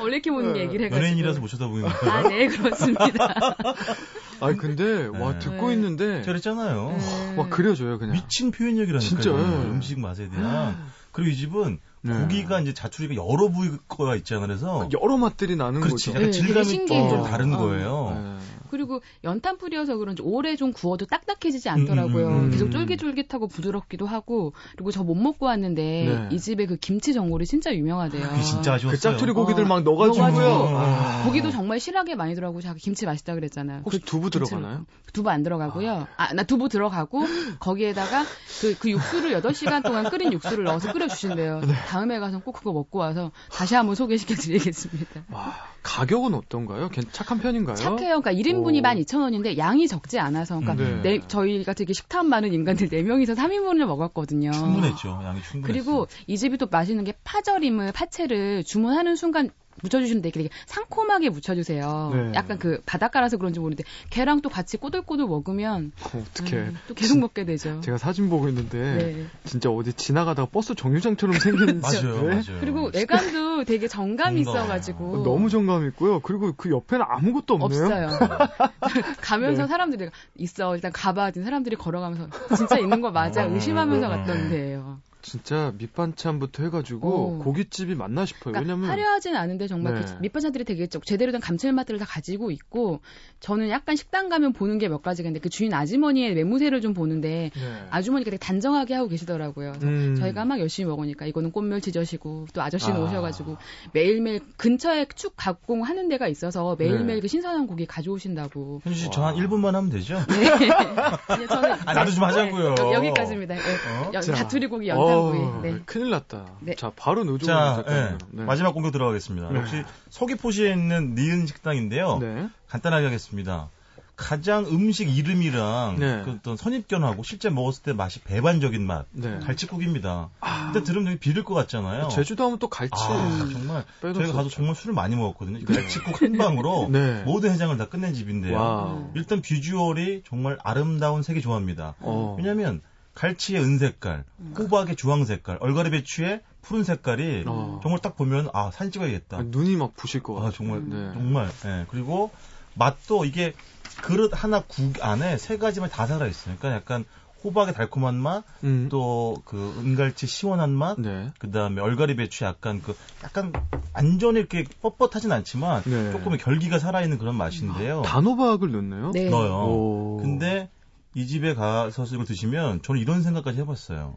[0.00, 2.12] 원래 이렇게 먹는 얘기를 해가지고 연예인이라서 못 쳐다보는 거예요.
[2.12, 3.08] 아, 네, 그렇습니다.
[4.40, 5.38] 아니 근데 와 네.
[5.40, 5.74] 듣고 네.
[5.74, 6.88] 있는데 잘했잖아요.
[6.90, 7.38] 음.
[7.38, 8.14] 와 그려져요 그냥.
[8.14, 9.00] 미친 표현력이라니까요.
[9.00, 9.30] 진짜.
[9.30, 10.76] 음식 맛에 대한.
[11.12, 12.14] 그리고 이 집은 네.
[12.14, 14.46] 고기가 이제 자투리가 여러 부위가 있잖아요.
[14.46, 16.06] 그래서 여러 맛들이 나는 그렇지.
[16.06, 16.18] 거죠.
[16.18, 16.86] 약간 네, 질감이.
[16.86, 17.58] 좀 다른 어.
[17.58, 18.38] 거예요.
[18.68, 18.70] 네.
[18.70, 22.28] 그리고 연탄불이어서 그런지 오래 좀 구워도 딱딱해지지 않더라고요.
[22.28, 22.50] 음, 음, 음.
[22.50, 26.28] 계속 쫄깃쫄깃하고 부드럽기도 하고 그리고 저 못 먹고 왔는데 네.
[26.36, 28.28] 이 집에 그 김치 전골이 진짜 유명하대요.
[28.28, 28.90] 그게 진짜 아쉬웠어요.
[28.96, 30.28] 그 짝투리 고기들 어, 막 넣어가지고요.
[30.28, 31.22] 넣어가지고 아.
[31.24, 33.82] 고기도 정말 실하게 많이 들어가고 자기 김치 맛있다 그랬잖아요.
[33.86, 34.84] 혹시 그 두부 들어가나요?
[35.14, 36.06] 두부 안 들어가고요.
[36.18, 37.24] 아, 나 두부 들어가고
[37.58, 38.24] 거기에다가
[38.60, 41.60] 그, 그 육수를 8시간 동안 끓인 육수를 넣어서 끓여주신대요.
[41.60, 41.72] 네.
[41.86, 45.22] 다음에 가서 꼭 그거 먹고 와서 다시 한번 소개시켜 드리겠습니다.
[45.30, 45.54] 와,
[45.88, 46.90] 가격은 어떤가요?
[46.90, 47.74] 괜- 착한 편인가요?
[47.76, 48.20] 착해요.
[48.20, 48.82] 그러니까 1인분이 오.
[48.82, 51.02] 12,000원인데 양이 적지 않아서 그러니까 네.
[51.02, 54.52] 네, 저희가 되게 식탐 많은 인간들 4명이서 3인분을 먹었거든요.
[54.52, 55.08] 충분했죠.
[55.24, 55.62] 양이 충분했어요.
[55.62, 59.50] 그리고 이 집이 또 맛있는 게 파절임을 파채를 주문하는 순간
[59.82, 62.10] 묻혀주시는데 되게 상콤하게 묻혀주세요.
[62.14, 62.32] 네.
[62.34, 66.56] 약간 그 바닷가라서 그런지 모르는데 걔랑 또 같이 꼬들꼬들 먹으면 어, 어떡해.
[66.56, 67.80] 음, 또 계속 먹게 되죠.
[67.82, 69.26] 제가 사진 보고 있는데 네.
[69.44, 72.28] 진짜 어디 지나가다가 버스 정류장처럼 생긴 맞아요, 네?
[72.28, 72.60] 맞아요.
[72.60, 76.20] 그리고 외관도 되게 정감이 뭔가 있어가지고 너무 정감 있고요.
[76.20, 77.84] 그리고 그 옆에는 아무것도 없네요.
[77.84, 78.08] 없어요.
[79.20, 79.68] 가면서 네.
[79.68, 81.32] 사람들이 있어 일단 가봐.
[81.32, 84.48] 사람들이 걸어가면서 진짜 있는 거 맞아 어, 의심하면서 어, 갔던 어.
[84.48, 85.00] 데예요.
[85.22, 87.38] 진짜 밑반찬부터 해가지고 오.
[87.44, 88.52] 고깃집이 맞나 싶어요.
[88.52, 90.00] 그러니까 왜냐면 화려하진 않은데 정말 네.
[90.02, 93.00] 그 밑반찬들이 되게 좀 제대로 된 감칠맛들을 다 가지고 있고
[93.40, 97.50] 저는 약간 식당 가면 보는 게 몇 가지가 있는데 그 주인 아주머니의 외모세를 좀 보는데
[97.54, 97.86] 네.
[97.90, 99.72] 아주머니가 되게 단정하게 하고 계시더라고요.
[99.78, 100.16] 그래서 음.
[100.16, 103.04] 저희가 막 열심히 먹으니까 이거는 꽃멸 지저시고 또 아저씨는 아.
[103.04, 103.56] 오셔가지고
[103.92, 107.20] 매일매일 근처에 축 가공하는 데가 있어서 매일매일 네.
[107.20, 108.80] 그 신선한 고기 가져오신다고.
[108.84, 109.10] 현주 씨, 와.
[109.12, 110.14] 저한 1분만 하면 되죠?
[110.28, 110.48] 네.
[111.28, 112.74] 아니, 저는 아, 나도 좀 하자고요.
[112.74, 114.10] 네, 여기, 까지입니다 어?
[114.14, 115.17] 여, 자, 자투리 고기 연탄구이.
[115.20, 115.80] 어, 네.
[115.86, 116.44] 큰일 났다.
[116.60, 116.74] 네.
[116.74, 117.82] 자, 바로 노조 자, 예.
[117.84, 118.18] 작가님.
[118.32, 118.44] 네.
[118.44, 119.50] 마지막 공격 들어가겠습니다.
[119.50, 119.58] 네.
[119.58, 122.18] 역시 서귀포시에 있는 니은 식당인데요.
[122.18, 122.48] 네.
[122.68, 123.68] 간단하게 하겠습니다.
[124.16, 126.22] 가장 음식 이름이랑 네.
[126.24, 129.06] 그 어떤 선입견하고 실제 먹었을 때 맛이 배반적인 맛.
[129.12, 129.38] 네.
[129.38, 130.30] 갈치국입니다.
[130.40, 130.72] 아.
[130.72, 132.08] 근데 들으면 되게 비릴 것 같잖아요.
[132.08, 132.92] 제주도 하면 또 갈치.
[132.96, 134.48] 아, 정말 저희가 수 가서.
[134.48, 135.60] 정말 술을 많이 먹었거든요.
[135.64, 135.64] 네.
[135.72, 137.22] 갈치국 한 방으로 네.
[137.26, 138.56] 모든 해장을 다 끝낸 집인데요.
[138.58, 139.10] wow.
[139.14, 141.94] 일단 visual이 정말 아름다운 색이 좋아합니다.
[142.00, 142.34] 어.
[142.36, 142.80] 왜냐면
[143.18, 144.24] 갈치의 은색깔,
[144.56, 147.80] 호박의 주황색깔, 얼갈이 배추의 푸른 색깔이 어.
[147.82, 149.38] 정말 딱 보면 아 사진 찍어야겠다.
[149.38, 150.48] 아, 눈이 막 부실 것 같아요.
[150.48, 151.10] 아 정말 네.
[151.12, 151.86] 정말 예.
[151.90, 152.30] 그리고
[152.74, 153.54] 맛도 이게
[154.02, 156.54] 그릇 하나 국 안에 세 가지 맛다 살아 있어요.
[156.58, 157.04] 그러니까 약간
[157.42, 158.88] 호박의 달콤한 맛, 음.
[158.88, 161.32] 또그 은갈치 시원한 맛, 네.
[161.38, 163.52] 그다음에 얼갈이 배추 약간 그 약간
[163.94, 166.12] 완전히 이렇게 뻣뻣하진 않지만 네.
[166.12, 168.02] 조금의 결기가 살아있는 그런 맛인데요.
[168.02, 169.10] 단호박을 넣나요?
[169.12, 169.28] 네.
[169.28, 169.52] 넣어요.
[169.70, 170.18] 오.
[170.20, 170.68] 근데
[171.14, 174.16] 이 집에 가서 이걸 드시면 저는 이런 생각까지 해봤어요.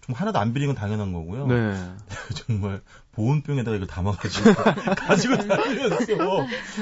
[0.00, 1.46] 좀 하나도 안 비린 건 당연한 거고요.
[1.46, 1.74] 네.
[2.46, 2.80] 정말
[3.12, 4.50] 보온병에다가 이걸 담아가지고
[4.96, 6.06] 가지고 다니면서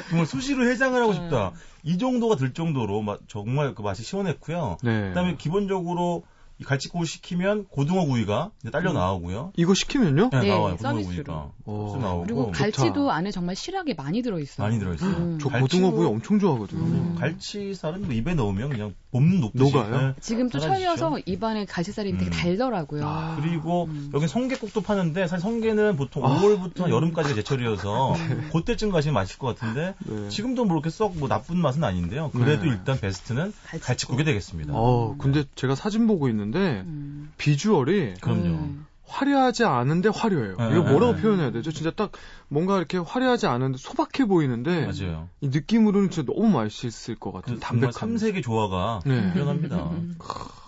[0.08, 1.52] 정말 수시로 해장을 하고 싶다.
[1.82, 4.78] 이 정도가 들 정도로 마- 정말 그 맛이 시원했고요.
[4.82, 5.08] 네.
[5.08, 6.24] 그다음에 기본적으로
[6.58, 9.52] 이 갈치국을 시키면 고등어 구이가 이제 딸려 나오고요.
[9.56, 10.30] 이거 시키면요?
[10.32, 10.76] 네, 네, 나와요.
[10.76, 11.14] 고등어 서비스로.
[11.24, 11.88] 구이가 오.
[11.88, 12.58] 서비스 나오고 그리고 좋다.
[12.58, 14.66] 갈치도 안에 정말 실하게 많이 들어있어요.
[14.66, 15.10] 많이 들어있어요.
[15.10, 15.38] 음.
[15.40, 16.80] 저 고등어 구이 엄청 좋아하거든요.
[16.80, 17.16] 음.
[17.18, 20.08] 갈치살은 뭐 입에 넣으면 그냥 볶는 녹듯이 녹아요?
[20.08, 20.14] 네.
[20.20, 20.58] 지금 또.
[20.58, 22.30] 철려서 입안에 갈치살이 되게 음.
[22.30, 23.06] 달더라고요.
[23.06, 24.10] 아, 그리고 음.
[24.14, 26.38] 여기 성게국도 파는데 사실 성게는 보통 아.
[26.40, 28.14] 5월부터 여름까지가 제철이어서
[28.52, 30.28] 그때쯤 가시면 맛있을 것 같은데 네.
[30.30, 32.30] 지금도 뭐 그렇게 썩 뭐 나쁜 맛은 아닌데요.
[32.32, 32.70] 그래도 네.
[32.70, 33.86] 일단 베스트는 갈치국.
[33.86, 34.72] 갈치국이 되겠습니다.
[34.74, 37.32] 어, 근데 제가 사진 보고 있는 데 음.
[37.38, 38.44] 비주얼이 그럼요.
[38.44, 38.86] 음.
[39.06, 40.56] 화려하지 않은데 화려해요.
[40.56, 41.22] 네, 이거 뭐라고 네.
[41.22, 41.70] 표현해야 되죠?
[41.70, 42.10] 진짜 딱
[42.48, 45.28] 뭔가 이렇게 화려하지 않은데 소박해 보이는데 맞아요.
[45.40, 47.92] 이 느낌으로는 진짜 너무 맛있을 것 같은 그 담백함.
[47.92, 49.32] 삼색의 조화가 네.
[49.32, 49.90] 뛰어납니다.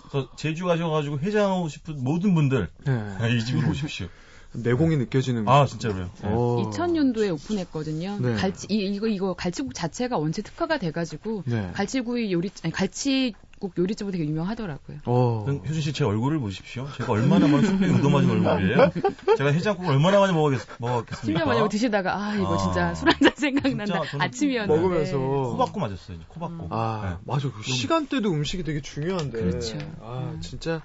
[0.08, 3.36] 그래서 제주 가셔가지고 해장하고 싶은 모든 분들 네.
[3.36, 4.06] 이 집으로 오십시오.
[4.52, 5.46] 내공이 느껴지는.
[5.46, 6.04] 아 진짜로요.
[6.04, 6.10] 네.
[6.22, 6.70] 어.
[6.70, 8.18] 2000년도에 오픈했거든요.
[8.20, 8.34] 네.
[8.34, 11.70] 갈치 이, 이거 이거 갈치국 자체가 원체 특화가 돼가지고 네.
[11.74, 14.98] 갈치구이 요리 아니 갈치 국 요리집으로 되게 유명하더라고요.
[15.06, 15.44] 어.
[15.48, 16.86] 효준 씨 제 얼굴을 보십시오.
[16.96, 18.92] 제가 얼마나 많은 쇼핑 묻어맞은 얼굴이에요.
[19.36, 21.24] 제가 해장국을 얼마나 많이 먹었겠, 먹었겠습니까?
[21.24, 22.58] 심지어 만약에 드시다가 아 이거 아.
[22.58, 24.02] 진짜 술 한 잔 생각난다.
[24.18, 24.80] 아침이었는데.
[24.82, 26.18] 먹으면서 코박고 맞았어요.
[26.28, 26.68] 코박고.
[26.70, 27.24] 아, 네.
[27.24, 27.50] 맞아.
[27.50, 29.38] 그 시간대도 음식이 되게 중요한데.
[29.40, 29.78] 그렇죠.
[30.02, 30.40] 아, 음.
[30.40, 30.82] 진짜.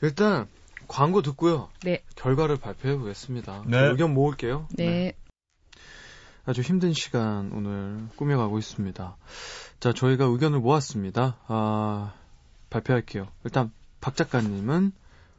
[0.00, 0.46] 일단,
[0.86, 1.68] 광고 듣고요.
[1.82, 2.02] 네.
[2.16, 3.64] 결과를 발표해 보겠습니다.
[3.66, 3.78] 네.
[3.88, 4.68] 의견 모을게요.
[4.70, 5.12] 네.
[6.46, 9.16] 아주 힘든 시간 오늘 꾸며가고 있습니다.
[9.80, 11.36] 자, 저희가 의견을 모았습니다.
[11.46, 12.14] 아,
[12.70, 13.28] 발표할게요.
[13.44, 13.70] 일단,
[14.00, 14.92] 박 작가님은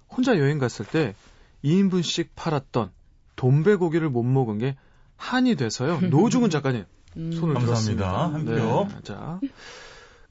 [0.09, 1.15] 혼자 여행 갔을 때
[1.63, 2.91] 2인분씩 팔았던
[3.35, 4.75] 돈배고기를 못 먹은 게
[5.17, 5.99] 한이 돼서요.
[6.01, 6.85] 노중은 작가님.
[7.17, 7.31] 음.
[7.31, 7.65] 손을 감사합니다.
[7.65, 8.33] 들었습니다.
[8.33, 8.87] 한 표.
[8.87, 9.39] 네, 자.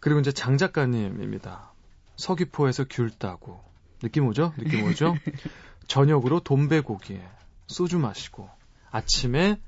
[0.00, 1.72] 그리고 이제 장 작가님입니다.
[2.16, 3.62] 서귀포에서 귤 따고.
[4.00, 4.54] 느낌 오죠?
[4.56, 5.16] 느낌 오죠?
[5.88, 7.22] 저녁으로 돈배고기에
[7.66, 8.48] 소주 마시고
[8.90, 9.58] 아침에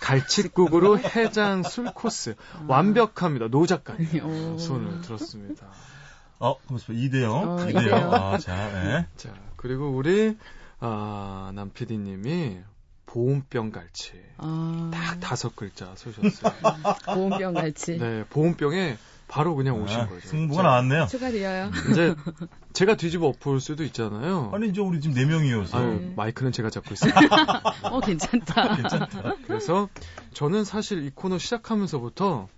[0.00, 2.36] 갈치국으로 해장 술 코스
[2.66, 3.48] 완벽합니다.
[3.48, 4.58] 노 작가님 오.
[4.58, 5.66] 손을 들었습니다.
[6.38, 7.30] 어, 잠깐만, 2대0.
[7.30, 7.70] 어, 2대0.
[7.70, 7.94] 이대요.
[8.12, 9.06] 아, 자, 네.
[9.16, 10.36] 자 그리고 우리
[10.80, 12.60] 아, 남 PD님이
[13.06, 14.90] 보온병 갈치 아.
[14.92, 16.52] 딱 다섯 글자 쓰셨어요.
[17.14, 17.98] 보온병 갈치.
[17.98, 20.28] 네, 보온병에 바로 그냥 오신 아, 거죠.
[20.28, 21.06] 승부가 자, 나왔네요.
[21.06, 21.70] 축하드려요.
[21.90, 22.14] 이제
[22.72, 24.50] 제가 뒤집어 엎을 수도 있잖아요.
[24.54, 25.74] 아니, 이제 우리 지금 4명이어서.
[25.74, 26.12] 아유, 네.
[26.16, 27.12] 마이크는 제가 잡고 있어요.
[27.90, 28.76] 어 괜찮다.
[28.76, 29.36] 괜찮다.
[29.46, 29.88] 그래서
[30.32, 32.48] 저는 사실 이 코너 시작하면서부터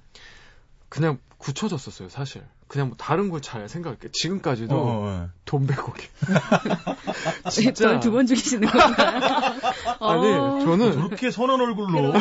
[0.88, 2.42] 그냥 굳혀졌었어요, 사실.
[2.68, 4.10] 그냥 뭐 다른 걸 잘 생각할게.
[4.12, 6.06] 지금까지도 어, 어, 돈배고기.
[7.50, 7.98] 진짜.
[8.00, 9.20] 두번 죽이시는 건가요?
[10.00, 10.56] 아니, 어.
[10.56, 10.64] 어.
[10.64, 12.12] 저는 저렇게 선한 얼굴로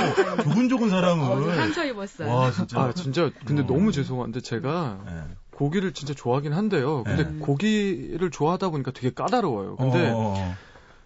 [0.43, 1.55] 조근조근 어, 저 사람을.
[1.55, 2.29] 상처 입었어요.
[2.33, 2.79] 와, 진짜.
[2.79, 3.65] 아, 진짜 근데 어.
[3.67, 5.11] 너무 죄송한데 제가 네.
[5.51, 7.03] 고기를 진짜 좋아하긴 한데요.
[7.03, 7.39] 근데 네.
[7.39, 9.75] 고기를 좋아하다 보니까 되게 까다로워요.
[9.75, 10.55] 근데 어, 어, 어.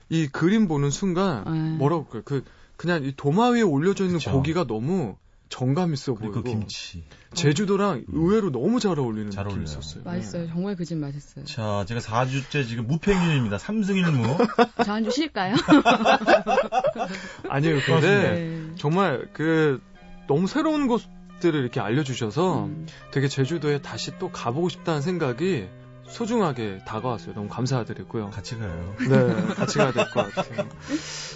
[0.10, 1.78] 이 그림 보는 순간 네.
[1.78, 2.22] 뭐라고 그래?
[2.26, 2.44] 그
[2.76, 4.32] 그냥 이 도마 위에 올려져 있는 그쵸.
[4.32, 5.16] 고기가 너무
[5.52, 7.04] 정감 있어 보이고 그 김치.
[7.34, 9.80] 제주도랑 의외로 너무 잘 어울리는 잘 느낌이 어울려요.
[9.80, 10.04] 있었어요.
[10.06, 10.48] 맛있어요.
[10.48, 11.46] 정말 그 집 맛있어요.
[11.46, 13.58] 자, 제가 4주째 지금 무팽일입니다.
[13.58, 14.84] 3승 1무.
[14.86, 15.56] 저 한 주 쉴까요?
[17.50, 17.80] 아니에요.
[17.86, 18.76] 근데 네.
[18.78, 19.82] 정말 그
[20.28, 22.88] 너무 새로운 곳들을 이렇게 알려주셔서 음.
[23.12, 25.68] 되게 제주도에 다시 또 가보고 싶다는 생각이
[26.12, 27.34] 소중하게 다가왔어요.
[27.34, 28.30] 너무 감사드리고요.
[28.30, 28.96] 같이 가요.
[29.10, 30.68] 네, 같이 가야 될 것 같아요.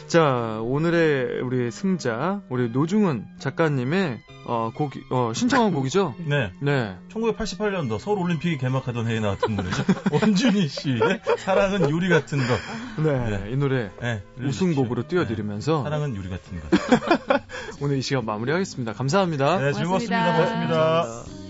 [0.08, 6.14] 자, 오늘의 우리 승자, 우리 노중은 작가님의 어, 곡, 어, 신청한 곡이죠?
[6.28, 6.52] 네.
[6.62, 6.96] 네.
[7.12, 9.84] 1988년도 서울 올림픽이 개막하던 해에 나왔던 노래죠.
[10.12, 11.00] 원준이 씨의
[11.38, 13.04] 사랑은 유리 같은 것.
[13.04, 13.30] 네.
[13.40, 13.52] 네.
[13.52, 15.08] 이 노래 네, 우승곡으로 네.
[15.08, 16.70] 띄워드리면서 사랑은 유리 같은 것.
[17.82, 18.94] 오늘 이 시간 마무리하겠습니다.
[18.94, 19.58] 감사합니다.
[19.58, 20.24] 네, 즐거웠습니다.
[20.24, 20.36] 고맙습니다.
[20.36, 20.76] 고맙습니다.
[20.78, 21.45] 감사합니다.